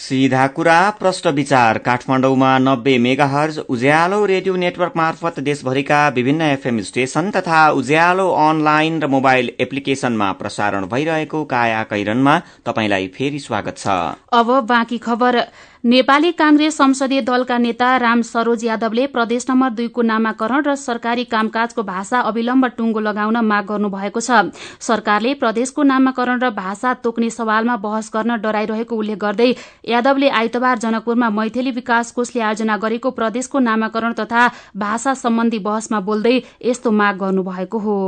सीधा 0.00 0.46
कुरा 0.48 0.78
प्रश्न 0.90 1.30
विचार। 1.30 1.78
काठमाडौँमा 1.78 2.52
नब्बे 2.58 2.96
मेगाहर्ज 2.98 3.58
उज्यालो 3.68 4.24
रेडियो 4.26 4.54
नेटवर्क 4.56 4.92
मार्फत 4.96 5.40
देशभरिका 5.40 5.98
विभिन्न 6.08 6.42
एफएम 6.42 6.80
स्टेशन 6.82 7.30
तथा 7.30 7.68
उज्यालो 7.72 8.28
अनलाइन 8.40 9.00
र 9.02 9.06
मोबाइल 9.06 9.50
एप्लिकेशनमा 9.60 10.30
प्रसारण 10.32 10.86
भइरहेको 10.88 11.44
काया 11.44 11.82
कैरनमा 11.90 12.38
तपाईंलाई 12.66 13.06
फेरि 13.16 13.38
स्वागत 13.38 13.78
छ। 13.78 13.98
अब 14.32 14.52
बाँकी 14.66 14.98
खबर। 14.98 15.40
नेपाली 15.84 16.30
कांग्रेस 16.32 16.76
संसदीय 16.76 17.20
दलका 17.20 17.56
नेता 17.58 17.96
राम 17.98 18.22
सरोज 18.22 18.64
यादवले 18.64 19.06
प्रदेश 19.06 19.44
नम्बर 19.48 19.68
दुईको 19.70 20.02
नामाकरण 20.02 20.62
र 20.66 20.74
सरकारी 20.74 21.24
कामकाजको 21.24 21.82
भाषा 21.82 22.20
अविलम्ब 22.20 22.66
टुङ्गो 22.78 23.00
लगाउन 23.00 23.36
माग 23.46 23.66
गर्नु 23.68 23.88
भएको 23.88 24.20
छ। 24.20 24.50
सरकारले 24.82 25.34
प्रदेशको 25.38 25.82
नामाकरण 25.84 26.42
र 26.42 26.50
भाषा 26.50 26.94
तोक्ने 26.98 27.30
सवालमा 27.30 27.76
बहस 27.78 28.10
गर्न 28.10 28.42
डराइरहेको 28.42 28.96
उल्लेख 28.96 29.18
गर्दै 29.18 29.50
यादवले 29.88 30.28
आइतबार 30.42 30.78
जनकपुरमा 30.78 31.30
मैथली 31.30 31.70
विकास 31.72 32.10
कोषले 32.12 32.42
आयोजना 32.42 32.76
गरेको 32.76 33.10
प्रदेशको 33.14 33.58
नामाकरण 33.62 34.12
तथा 34.18 34.46
भाषा 34.76 35.14
सम्बन्धी 35.14 35.58
बहसमा 35.62 36.00
बोल्दै 36.02 36.40
यस्तो 36.64 36.90
माग 36.90 37.18
गर्नुभएको 37.18 37.78
हो। 37.78 37.98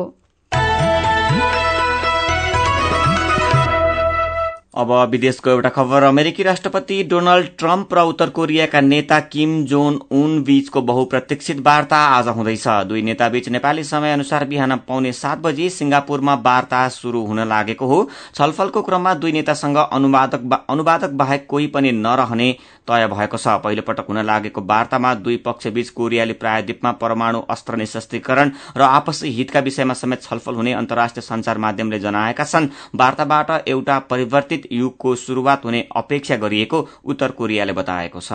अब 4.81 4.93
विदेशको 5.11 5.51
एउटा 5.51 5.69
खबर। 5.69 6.03
अमेरिकी 6.03 6.43
राष्ट्रपति 6.43 7.03
डोनाल्ड 7.05 7.47
ट्रम्प 7.59 7.93
र 7.95 8.01
उत्तर 8.09 8.31
कोरियाका 8.31 8.81
नेता 8.81 9.19
किम 9.23 9.51
जोन 9.65 10.01
उन 10.11 10.43
बीचको 10.45 10.83
बहुप्रतीक्षित 10.83 11.59
वार्ता 11.61 11.97
आज 12.09 12.29
हुँदैछ। 12.29 12.67
दुई 12.89 13.03
नेताबीच 13.03 13.49
नेपाली 13.49 13.85
समय 13.85 14.13
अनुसार 14.13 14.45
बिहान 14.45 14.77
पाउने 14.89 15.13
सात 15.13 15.39
बजी 15.39 15.69
सिंगापुरमा 15.71 16.35
वार्ता 16.41 16.89
शुरू 16.91 17.25
हुन 17.27 17.41
लागेको 17.49 17.87
हो। 17.87 18.09
छलफलको 18.35 18.83
क्रममा 18.83 19.15
दुई 19.17 19.33
नेतासँग 19.33 19.77
अनुवादक 19.77 20.65
अनुवादक 20.71 21.11
बाहेक 21.15 21.47
कोही 21.47 21.67
पनि 21.67 21.93
नरहने 21.93 22.53
तय 22.89 23.07
भएको 23.09 23.37
छ। 23.37 23.61
पहिलो 23.61 23.83
पटक 23.83 24.07
हुन 24.09 24.25
लागेको 24.25 24.61
वार्तामा 24.63 25.13
दुई 25.21 25.37
पक्षबीच 25.45 25.91
कोरियाली 25.91 26.33
प्रायद्वीपमा 26.41 26.93
परमाणु 26.97 27.41
अस्त्र 27.51 27.77
निशस्त्रीकरण 27.77 28.51
र 28.77 28.83
आपसी 28.83 29.31
हितका 29.33 29.61
विषयमा 29.61 29.95
समेत 29.97 30.23
छलफल 30.23 30.55
हुने 30.55 30.73
अन्तर्राष्ट्रिय 30.73 31.23
संचार 31.23 31.59
माध्यमले 31.59 31.99
जनाएका 32.01 32.45
छन्। 32.45 32.69
वार्ताबाट 32.97 33.51
एउटा 33.69 33.99
परिवर्तित 34.11 34.69
युगको 34.71 35.15
शुरूआत 35.19 35.65
हुने 35.65 35.87
अपेक्षा 35.97 36.37
गरिएको 36.39 36.87
उत्तर 37.07 37.31
कोरियाले 37.33 37.73
बताएको 37.75 38.21
छ। 38.21 38.33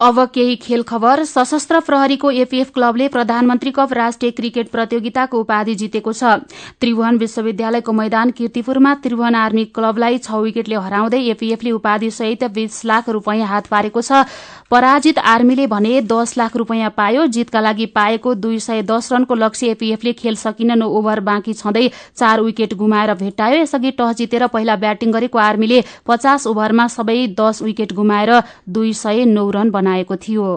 अब 0.00 0.18
केही 0.34 0.54
खेल 0.56 0.82
खबर 0.82 1.22
सशस्त्र 1.24 1.80
प्रहरीको 1.80 2.30
एपीएफ 2.42 2.70
क्लबले 2.74 3.08
प्रधानमन्त्री 3.08 3.70
कप 3.70 3.92
राष्ट्रिय 3.92 4.30
क्रिकेट 4.30 4.68
प्रतियोगिताको 4.70 5.40
उपाधि 5.40 5.74
जितेको 5.74 6.12
छ। 6.12 6.40
त्रिभुवन 6.80 7.18
विश्वविद्यालयको 7.18 7.92
मैदान 7.92 8.30
किर्तिपुरमा 8.32 8.94
त्रिभुवन 9.04 9.34
आर्मी 9.36 9.64
क्लबलाई 9.76 10.18
छ 10.18 10.40
विकेटले 10.40 10.76
हराउँदै 10.86 11.20
एपीएफले 11.30 11.70
उपाधि 11.72 12.10
सहित 12.12 12.44
बीस 12.48 12.84
लाख 12.84 13.08
रूपियाँ 13.10 13.46
हात 13.46 13.66
पारेको 13.68 14.00
छ। 14.00 14.24
पराजित 14.70 15.18
आर्मीले 15.18 15.66
भने 15.66 16.00
दस 16.02 16.36
लाख 16.38 16.56
रूपियाँ 16.56 16.90
पायो। 16.96 17.26
जितका 17.28 17.60
लागि 17.60 17.86
पाएको 17.88 18.34
दुई 18.36 18.58
सय 18.60 18.82
दस 18.82 19.12
रनको 19.12 19.34
लक्ष्य 19.34 19.70
एपीएफले 19.70 20.12
खेल 20.12 20.36
सकिन 20.36 20.72
नौ 20.78 20.88
ओभर 20.88 21.20
बाँकी 21.20 21.54
छँदै 21.54 21.88
चार 22.16 22.40
विकेट 22.40 22.74
गुमाएर 22.74 23.14
भेट्टायो। 23.16 23.56
यसअघि 23.56 23.90
टस 23.98 24.16
जितेर 24.16 24.46
पहिला 24.46 24.76
ब्याटिङ 24.76 25.12
गरेको 25.12 25.38
आर्मीले 25.40 25.82
पचास 26.06 26.46
ओभरमा 26.46 26.86
सबै 26.88 27.26
दस 27.40 27.62
विकेट 27.62 27.92
गुमाएर 27.92 28.40
दुई 28.68 28.92
सय 28.94 29.24
नौ 29.26 29.50
रन 29.50 29.70
बनाएको 29.70 30.16
थियो। 30.18 30.48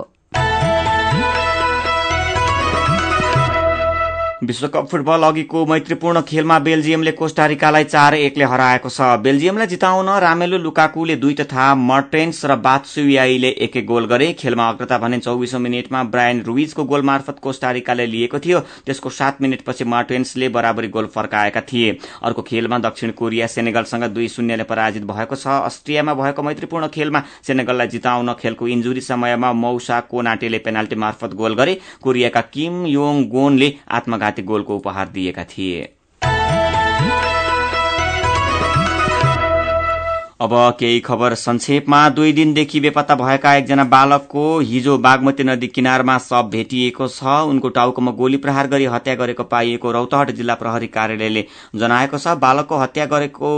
विश्वकप 4.43 4.87
फुटबल 4.91 5.23
अघिको 5.23 5.65
मैत्रीपूर्ण 5.65 6.21
खेलमा 6.21 6.57
बेल्जियमले 6.59 7.11
कोष्टारिकालाई 7.11 7.83
चार 7.83 8.13
एकले 8.15 8.45
हराएको 8.45 8.89
छ। 8.89 9.01
बेल्जियमलाई 9.23 9.67
जिताउन 9.67 10.09
रामेलु 10.19 10.57
लुकाकुले 10.59 11.15
दुई 11.15 11.33
तथा 11.33 11.67
मर्टेन्स 11.77 12.43
र 12.45 12.55
बात्सुयाईले 12.57 13.49
एक 13.57 13.77
एक 13.77 13.85
गोल 13.87 14.05
गरे। 14.05 14.31
खेलमा 14.33 14.67
अग्रता 14.69 14.97
भने 14.97 15.19
चौबिसौं 15.19 15.59
मिनटमा 15.59 16.03
ब्रायन 16.05 16.41
रुइजको 16.43 16.83
गोल 16.83 17.01
मार्फत 17.01 17.39
कोष्टारिकाले 17.41 18.05
लिएको 18.05 18.39
थियो। 18.39 18.59
त्यसको 18.85 19.09
सात 19.11 19.41
मिनटपछि 19.41 19.83
मार्टेन्सले 19.85 20.49
बराबरी 20.49 20.87
गोल 20.89 21.05
फर्काएका 21.15 21.61
थिए। 21.63 21.97
अर्को 22.23 22.41
खेलमा 22.43 22.79
दक्षिण 22.79 23.11
कोरिया 23.13 23.47
सेनेगलसँग 23.47 24.03
दुई 24.11 24.27
शून्यले 24.27 24.63
पराजित 24.65 25.03
भएको 25.05 25.35
छ। 25.35 25.47
अस्ट्रियामा 25.63 26.13
भएको 26.15 26.43
मैत्रीपूर्ण 26.43 26.87
खेलमा 26.89 27.23
सेनेगललाई 27.47 27.87
जिताउन 27.95 28.33
खेलको 28.41 28.67
इन्जुरी 28.67 29.01
समयमा 29.03 29.53
मौसा 29.53 29.99
कोनाटेले 30.11 30.59
पेनाल्टी 30.59 30.95
मार्फत 30.97 31.33
गोल 31.33 31.55
गरे। 31.55 31.79
कोरियाका 32.03 32.41
किम 32.51 32.85
योङ 32.89 33.23
गोनले 33.29 33.73
आत्मघात 33.93 34.31
घाती 34.33 34.43
गोलको 34.43 34.75
उपहार 34.75 35.07
दिएका 35.07 35.43
थिए। 35.43 35.81
अब 40.41 40.53
केही 40.79 40.99
खबर 40.99 41.33
संक्षेपमा 41.33 42.09
दुई 42.09 42.31
दिनदेखि 42.33 42.79
बेपत्ता 42.79 43.15
भएका 43.15 43.53
एकजना 43.55 43.83
बालकको 43.83 44.59
हिजो 44.61 44.97
बागमती 44.97 45.43
नदी 45.43 45.67
किनारमा 45.67 46.17
शव 46.17 46.49
भेटिएको 46.49 47.07
छ। 47.07 47.23
उनको 47.23 47.69
टाउकोमा 47.69 48.11
गोली 48.11 48.37
प्रहार 48.37 48.67
गरी 48.67 48.85
हत्या 48.85 49.15
गरेको 49.15 49.43
पाइएको 49.43 49.91
रौतहट 49.91 50.31
जिल्ला 50.31 50.55
प्रहरी 50.55 50.87
कार्यालयले 50.87 51.45
जनाएको 51.75 52.17
छ। 52.17 52.35
बालकको 52.37 52.75
हत्या 52.77 53.05
गरेको 53.05 53.53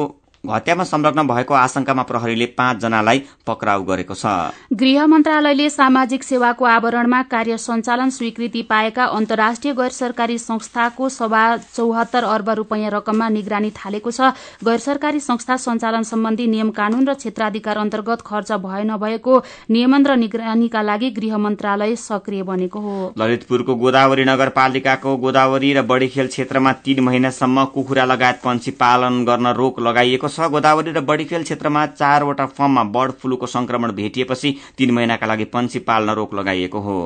हत्यामा 0.50 0.84
संलग्न 0.86 1.28
भएको 1.28 1.54
आशंकामा 1.56 2.04
प्रहरीले 2.04 2.46
पाँच 2.58 2.78
जनालाई 2.82 3.22
पक्राउ 3.48 3.84
गरेको 3.84 4.14
छ। 4.16 4.26
गृह 4.74 5.06
मन्त्रालयले 5.08 5.70
सामाजिक 5.70 6.24
सेवाको 6.24 6.66
आवरणमा 6.66 7.22
कार्य 7.32 7.58
सञ्चालन 7.58 8.10
स्वीकृति 8.10 8.62
पाएका 8.70 9.06
अन्तर्राष्ट्रिय 9.16 9.74
गैर 9.74 9.92
सरकारी 9.92 10.38
संस्थाको 10.40 11.10
सभा 11.10 11.44
चौहत्तर 11.58 12.24
अर्ब 12.26 12.50
रूपियाँ 12.58 12.92
रकममा 12.92 13.30
निगरानी 13.30 13.72
थालेको 13.74 14.12
छ। 14.12 14.34
गैर 14.64 14.80
सरकारी 14.80 15.20
संस्था 15.22 15.58
सञ्चालन 15.58 16.04
सम्बन्धी 16.06 16.48
नियम 16.48 16.70
कानून 16.72 17.08
र 17.08 17.14
क्षेत्राधिकार 17.16 17.78
अन्तर्गत 17.78 18.22
खर्च 18.26 18.52
भए 18.62 18.84
नभएको 18.86 19.44
नियमन 19.70 20.06
र 20.06 20.16
निगरानीका 20.18 20.82
लागि 20.82 21.10
गृह 21.12 21.38
मन्त्रालय 21.38 21.96
सक्रिय 21.98 22.44
बनेको 22.46 22.80
हो। 22.80 23.14
ललितपुरको 23.18 23.76
गोदावरी 23.76 24.26
नगरपालिकाको 24.26 25.16
गोदावरी 25.18 25.74
र 25.74 25.82
बडीखेल 25.84 26.28
क्षेत्रमा 26.28 26.72
तीन 26.86 27.00
महिनासम्म 27.04 27.66
कुखुरा 27.74 28.06
लगायत 28.06 28.40
पंक्षी 28.44 28.72
पालन 28.76 29.24
गर्न 29.26 29.48
रोक 29.56 29.80
लगाइएको 29.80 30.28
छ 30.36 30.50
गोदावरी 30.52 30.92
र 30.92 31.02
बडीखेल 31.04 31.44
क्षेत्रमा 31.44 31.86
चारवटा 31.94 32.46
फर्ममा 32.52 32.84
बर्ड 32.92 33.12
फ्लूको 33.22 33.46
संक्रमण 33.48 33.92
भेटिएपछि 33.94 34.56
तीन 34.78 34.92
महिनाका 34.92 35.28
लागि 35.28 35.46
पंक्षी 35.50 35.80
पाल्न 35.82 36.10
रोक 36.14 36.34
लगाइएको 36.36 36.80
हो। 36.82 37.00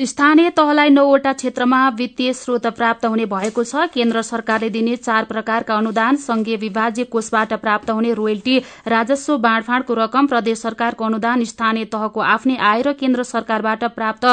स्थानीय 0.00 0.50
तहलाई 0.50 0.90
नौवटा 0.90 1.32
क्षेत्रमा 1.32 1.78
वित्तीय 1.90 2.32
स्रोत 2.32 2.66
प्राप्त 2.72 3.06
हुने 3.06 3.24
भएको 3.26 3.62
छ। 3.64 3.86
केन्द्र 3.94 4.22
सरकारले 4.22 4.68
दिने 4.70 4.94
चार 4.98 5.24
प्रकारका 5.24 5.74
अनुदान 5.76 6.16
संघीय 6.18 6.56
विभाज्य 6.56 7.04
कोषबाट 7.06 7.52
प्राप्त 7.58 7.90
हुने 7.90 8.12
रोयल्टी 8.14 8.58
राजस्व 8.86 9.36
बाँडफाँडको 9.38 9.94
रकम 9.94 10.26
प्रदेश 10.26 10.58
सरकारको 10.58 11.04
अनुदान 11.04 11.44
स्थानीय 11.44 11.84
तहको 11.90 12.20
आफ्नै 12.28 12.56
आय 12.62 12.82
र 12.82 12.92
केन्द्र 12.94 13.22
सरकारबाट 13.24 13.84
प्राप्त 13.96 14.26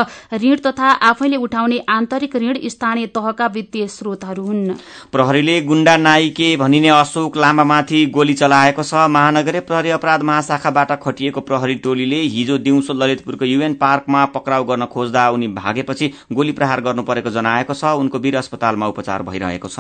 ऋण 0.44 0.56
तथा 0.66 0.92
आफैले 1.10 1.38
उठाउने 1.40 1.80
आन्तरिक 1.90 2.36
ऋण 2.36 2.60
स्थानीय 2.70 3.08
तहका 3.18 3.48
वित्तीय 3.56 3.88
स्रोतहरू 3.88 4.46
हुन्। 4.46 4.78
प्रहरीले 5.12 5.60
गुण्डा 5.64 5.98
नाइके 5.98 6.56
भनिने 6.58 6.90
अशोक 6.92 7.38
लामामाथि 7.38 8.06
गोली 8.14 8.35
चलाएको 8.36 8.84
छ। 8.84 8.94
महानगरीय 9.10 9.62
प्रहरी 9.62 9.90
अपराध 9.92 10.22
महाशाखाबाट 10.24 10.92
खटिएको 11.04 11.42
प्रहरी 11.42 11.76
टोलीले 11.82 12.20
हिजो 12.34 12.58
दिउँसो 12.60 12.94
ललितपुरको 12.94 13.46
युएन 13.46 13.74
पार्कमा 13.78 14.26
पक्राउ 14.36 14.64
गर्न 14.66 14.86
खोज्दा 14.88 15.30
उनी 15.32 15.48
भागेपछि 15.56 16.12
गोली 16.34 16.52
प्रहार 16.52 16.82
गर्नु 16.82 17.04
परेको 17.04 17.30
जनाएको 17.32 17.74
छ। 17.74 17.98
उनको 17.98 18.20
वीर 18.20 18.38
अस्पतालमा 18.38 18.88
उपचार 18.88 19.24
भइरहेको 19.24 19.68
छ। 19.68 19.80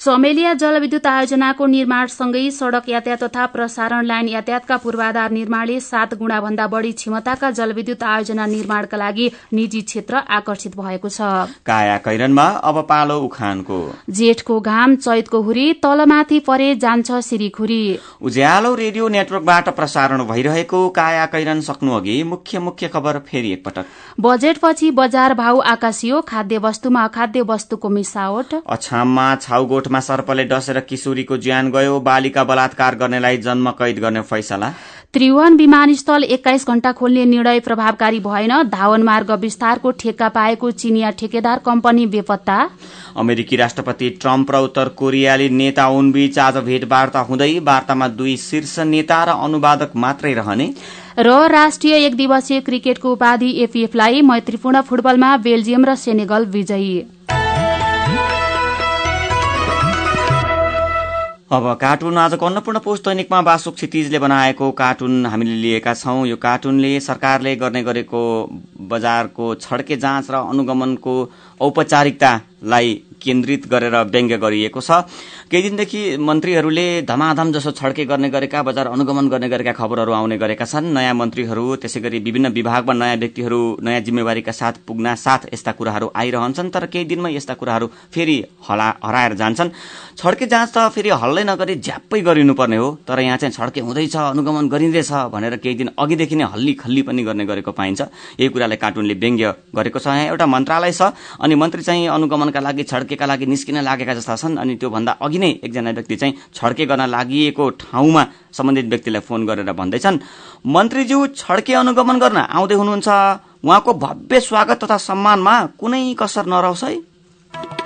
चमेलिया 0.00 0.52
जलविद्युत 0.54 1.06
आयोजनाको 1.06 1.66
निर्माणसँगै 1.66 2.50
सड़क 2.50 2.88
यातायात 2.88 3.22
तथा 3.22 3.44
प्रसारण 3.46 4.04
लाइन 4.06 4.28
यातायातका 4.28 4.76
पूर्वाधार 4.76 5.30
निर्माणले 5.30 5.78
सात 5.80 6.12
गुणा 6.14 6.40
भन्दा 6.40 6.66
बढ़ी 6.66 6.90
क्षमताका 6.92 7.50
जलविद्युत 7.50 8.02
आयोजना 8.04 8.46
निर्माणका 8.46 8.96
लागि 8.96 9.30
निजी 9.52 9.80
क्षेत्र 9.82 10.20
आकर्षित 10.30 10.76
भएको 10.76 11.08
छ। 11.08 11.20
काया 11.66 11.96
कैरनमा 11.98 12.44
अब 12.62 12.80
पालो 12.88 13.18
उखानको। 13.20 13.78
जेठको 14.10 14.60
घाम 14.62 14.96
चैतको 14.98 15.40
हुरी 15.40 15.72
तलमाथि 15.82 16.40
परे 16.40 16.68
जान्छ 16.76 17.12
सिरिखुरी। 17.22 17.80
उज्यालो 18.22 18.74
रेडियो 18.74 19.08
नेटवर्कबाट 19.08 19.68
प्रसारण 19.76 20.24
भइरहेको 20.24 20.88
काया 20.92 21.24
कैरन 21.32 21.60
सक्नु 21.62 21.96
अघि 21.96 22.22
मुख्य 22.26 22.58
मुख्य 22.58 22.88
खबर 22.88 23.18
फेरि 23.24 23.52
एकपटक। 23.52 23.86
बजेटपछि 24.20 24.90
बजार 24.92 25.34
भाउ 25.34 25.58
आकाशियो 25.72 26.20
खाद्य 26.28 26.58
वस्तुमा 26.68 27.04
अखाद्य 27.04 27.48
वस्तुको 27.48 27.88
मिसावट। 27.88 28.54
अछाममा 28.68 29.34
छाउगोठमा 29.86 30.00
सर्पले 30.00 30.44
डसेर 30.46 30.80
किशोरीको 30.82 31.36
ज्यान 31.38 31.70
गयो। 31.70 31.98
बालिका 32.00 32.44
बलात्कार 32.44 32.94
गर्नेलाई 32.96 33.36
जन्म 33.38 33.70
कैद 33.72 33.98
गर्ने 33.98 34.20
फैसला। 34.22 34.72
त्रिभुवन 35.14 35.56
विमानस्थल 35.56 36.24
एक्काइस 36.26 36.66
घण्टा 36.66 36.92
खोल्ने 36.92 37.24
निर्णय 37.24 37.60
प्रभावकारी 37.60 38.20
भएन। 38.20 38.52
धावन 38.66 39.02
मार्ग 39.02 39.30
विस्तारको 39.40 39.90
ठेक्का 39.92 40.28
पाएको 40.28 40.70
चिनिया 40.72 41.10
ठेकेदार 41.12 41.58
कम्पनी 41.64 42.06
बेपत्ता। 42.06 42.58
अमेरिकी 43.16 43.56
राष्ट्रपति 43.56 44.10
ट्रम्प 44.20 44.50
र 44.50 44.56
उत्तर 44.66 44.88
कोरियाली 44.98 45.48
नेता 45.52 45.88
उनबीच 45.88 46.38
आज 46.40 46.56
भेटवार्ता 46.66 47.20
हुँदै 47.22 47.58
वार्तामा 47.62 48.08
दुई 48.10 48.36
शीर्ष 48.38 48.78
नेता 48.86 49.24
र 49.24 49.38
अनुवादक 49.40 49.96
मात्रै 49.96 50.34
रहने। 50.34 50.72
र 51.18 51.30
राष्ट्रिय 51.48 51.94
एक 51.96 52.16
दिवसीय 52.16 52.60
क्रिकेटको 52.60 53.12
उपाधि 53.12 53.50
एफीएफलाई 53.62 54.22
मैत्रीपूर्ण 54.24 54.80
फुटबलमा 54.82 55.36
बेल्जियम 55.38 55.84
र 55.84 55.94
सेनेगल 55.96 56.44
विजयी। 56.52 56.96
अब 61.50 61.66
कार्टुन 61.80 62.16
आजको 62.18 62.46
अन्नपूर्ण 62.46 62.78
पोस्ट 62.78 63.04
दैनिकमा 63.04 63.40
बासुक 63.42 63.74
क्षितिजले 63.74 64.18
बनाएको 64.18 64.70
कार्टुन 64.72 65.26
हामीले 65.26 65.54
लिएका 65.54 65.92
छौं। 65.94 66.26
यो 66.26 66.36
कार्टुनले 66.36 66.90
सरकारले 67.00 67.54
गर्ने 67.56 67.82
गरेको 67.82 68.22
बजारको 68.90 69.54
छड्के 69.54 69.96
जाँच 69.96 70.30
र 70.30 70.34
अनुगमनको 70.34 71.14
औपचारिकतालाई 71.60 72.90
केन्द्रित 73.22 73.66
गरेर 73.68 73.94
व्यङ्ग्य 74.06 74.36
गरिएको 74.38 74.80
छ। 74.80 74.90
केही 75.50 75.62
दिनदेखि 75.62 76.00
मन्त्रीहरूले 76.18 76.86
धमाधम 77.02 77.52
जसो 77.52 77.70
छड्के 77.72 78.04
गर्ने 78.04 78.28
गरेका 78.30 78.62
बजार 78.62 78.86
अनुगमन 78.86 79.28
गर्ने 79.28 79.48
गरेका 79.48 79.72
खबरहरू 79.72 80.12
आउने 80.12 80.36
गरेका 80.38 80.64
छन्। 80.64 80.92
नयाँ 80.94 81.14
मन्त्रीहरू 81.14 81.64
त्यसै 81.82 82.00
गरी 82.00 82.18
विभिन्न 82.18 82.48
विभागमा 82.52 82.94
नयाँ 82.94 83.16
व्यक्तिहरू 83.16 83.60
नयाँ 83.82 84.00
जिम्मेवारीका 84.00 84.52
साथ 84.52 84.84
पुग्ना 84.86 85.14
साथ 85.16 85.52
यस्ता 85.52 85.72
कुराहरू 85.78 86.10
आइरहन्छन् 86.14 86.70
तर 86.70 86.86
केही 86.86 87.04
दिनमै 87.06 87.34
यस्ता 87.34 87.54
कुराहरू 87.54 87.86
फेरि 88.12 88.36
हला 88.68 88.88
हराएर 89.04 89.34
जान्छन्। 89.34 89.70
छड्के 90.16 90.46
जाँच 90.46 90.68
त 90.74 90.88
फेरि 90.94 91.10
हल्लै 91.12 91.44
नगरी 91.44 91.74
झ्याप्पै 91.76 92.20
गरिनुपर्ने 92.20 92.76
हो 92.76 92.88
तर 93.08 93.20
यहाँ 93.20 93.36
चाहिँ 93.36 93.52
छड्के 93.52 93.80
हुँदैछ 93.80 94.16
अनुगमन 94.16 94.68
गरिँदैछ 94.68 95.12
भनेर 95.32 95.56
केही 95.62 95.74
दिन 95.76 95.88
अघिदेखि 95.98 96.36
नै 96.36 96.44
हल्ली 96.52 96.72
खल्ली 96.74 97.02
पनि 97.02 97.22
गर्ने 97.22 97.44
गरेको 97.46 97.72
पाइन्छ। 97.72 98.00
यही 98.40 98.48
कुरालाई 98.48 98.76
कार्टुनले 98.76 99.14
व्यङ्ग्य 99.14 99.54
गरेको 99.76 99.98
छ। 99.98 100.06
यहाँ 100.06 100.26
एउटा 100.32 100.46
मन्त्रालय 100.46 100.92
छ 100.92 101.12
अनि 101.40 101.54
मन्त्री 101.54 101.82
चाहिँ 101.82 102.08
अनुगमनका 102.08 102.60
लागि 102.60 102.84
छड्केका 103.06 103.26
लागि 103.26 103.46
निस्किन 103.46 103.78
लागेका 103.86 104.14
जस्ता 104.14 104.34
छन् 104.36 104.58
अनि 104.58 104.74
त्योभन्दा 104.82 105.12
अघि 105.22 105.38
नै 105.38 105.50
एकजना 105.62 105.90
व्यक्ति 105.94 106.16
चाहिँ 106.16 106.34
छड्के 106.54 106.86
गर्न 106.90 107.06
लागि 107.06 107.54
ठाउँमा 107.54 108.22
सम्बन्धित 108.50 108.86
व्यक्तिलाई 108.90 109.22
फोन 109.22 109.46
गरेर 109.46 109.72
भन्दैछन् 109.72 110.18
मन्त्रीज्यू 110.66 111.26
छड्के 111.38 111.74
अनुगमन 111.74 112.18
गर्न 112.18 112.38
आउँदै 112.50 112.74
हुनुहुन्छ। 112.74 113.08
उहाँको 113.62 113.92
भव्य 113.94 114.40
स्वागत 114.40 114.84
तथा 114.84 114.96
सम्मानमा 114.98 115.54
कुनै 115.78 116.02
कसर 116.18 116.46
नरहोस् 116.46 116.84
है। 116.84 117.85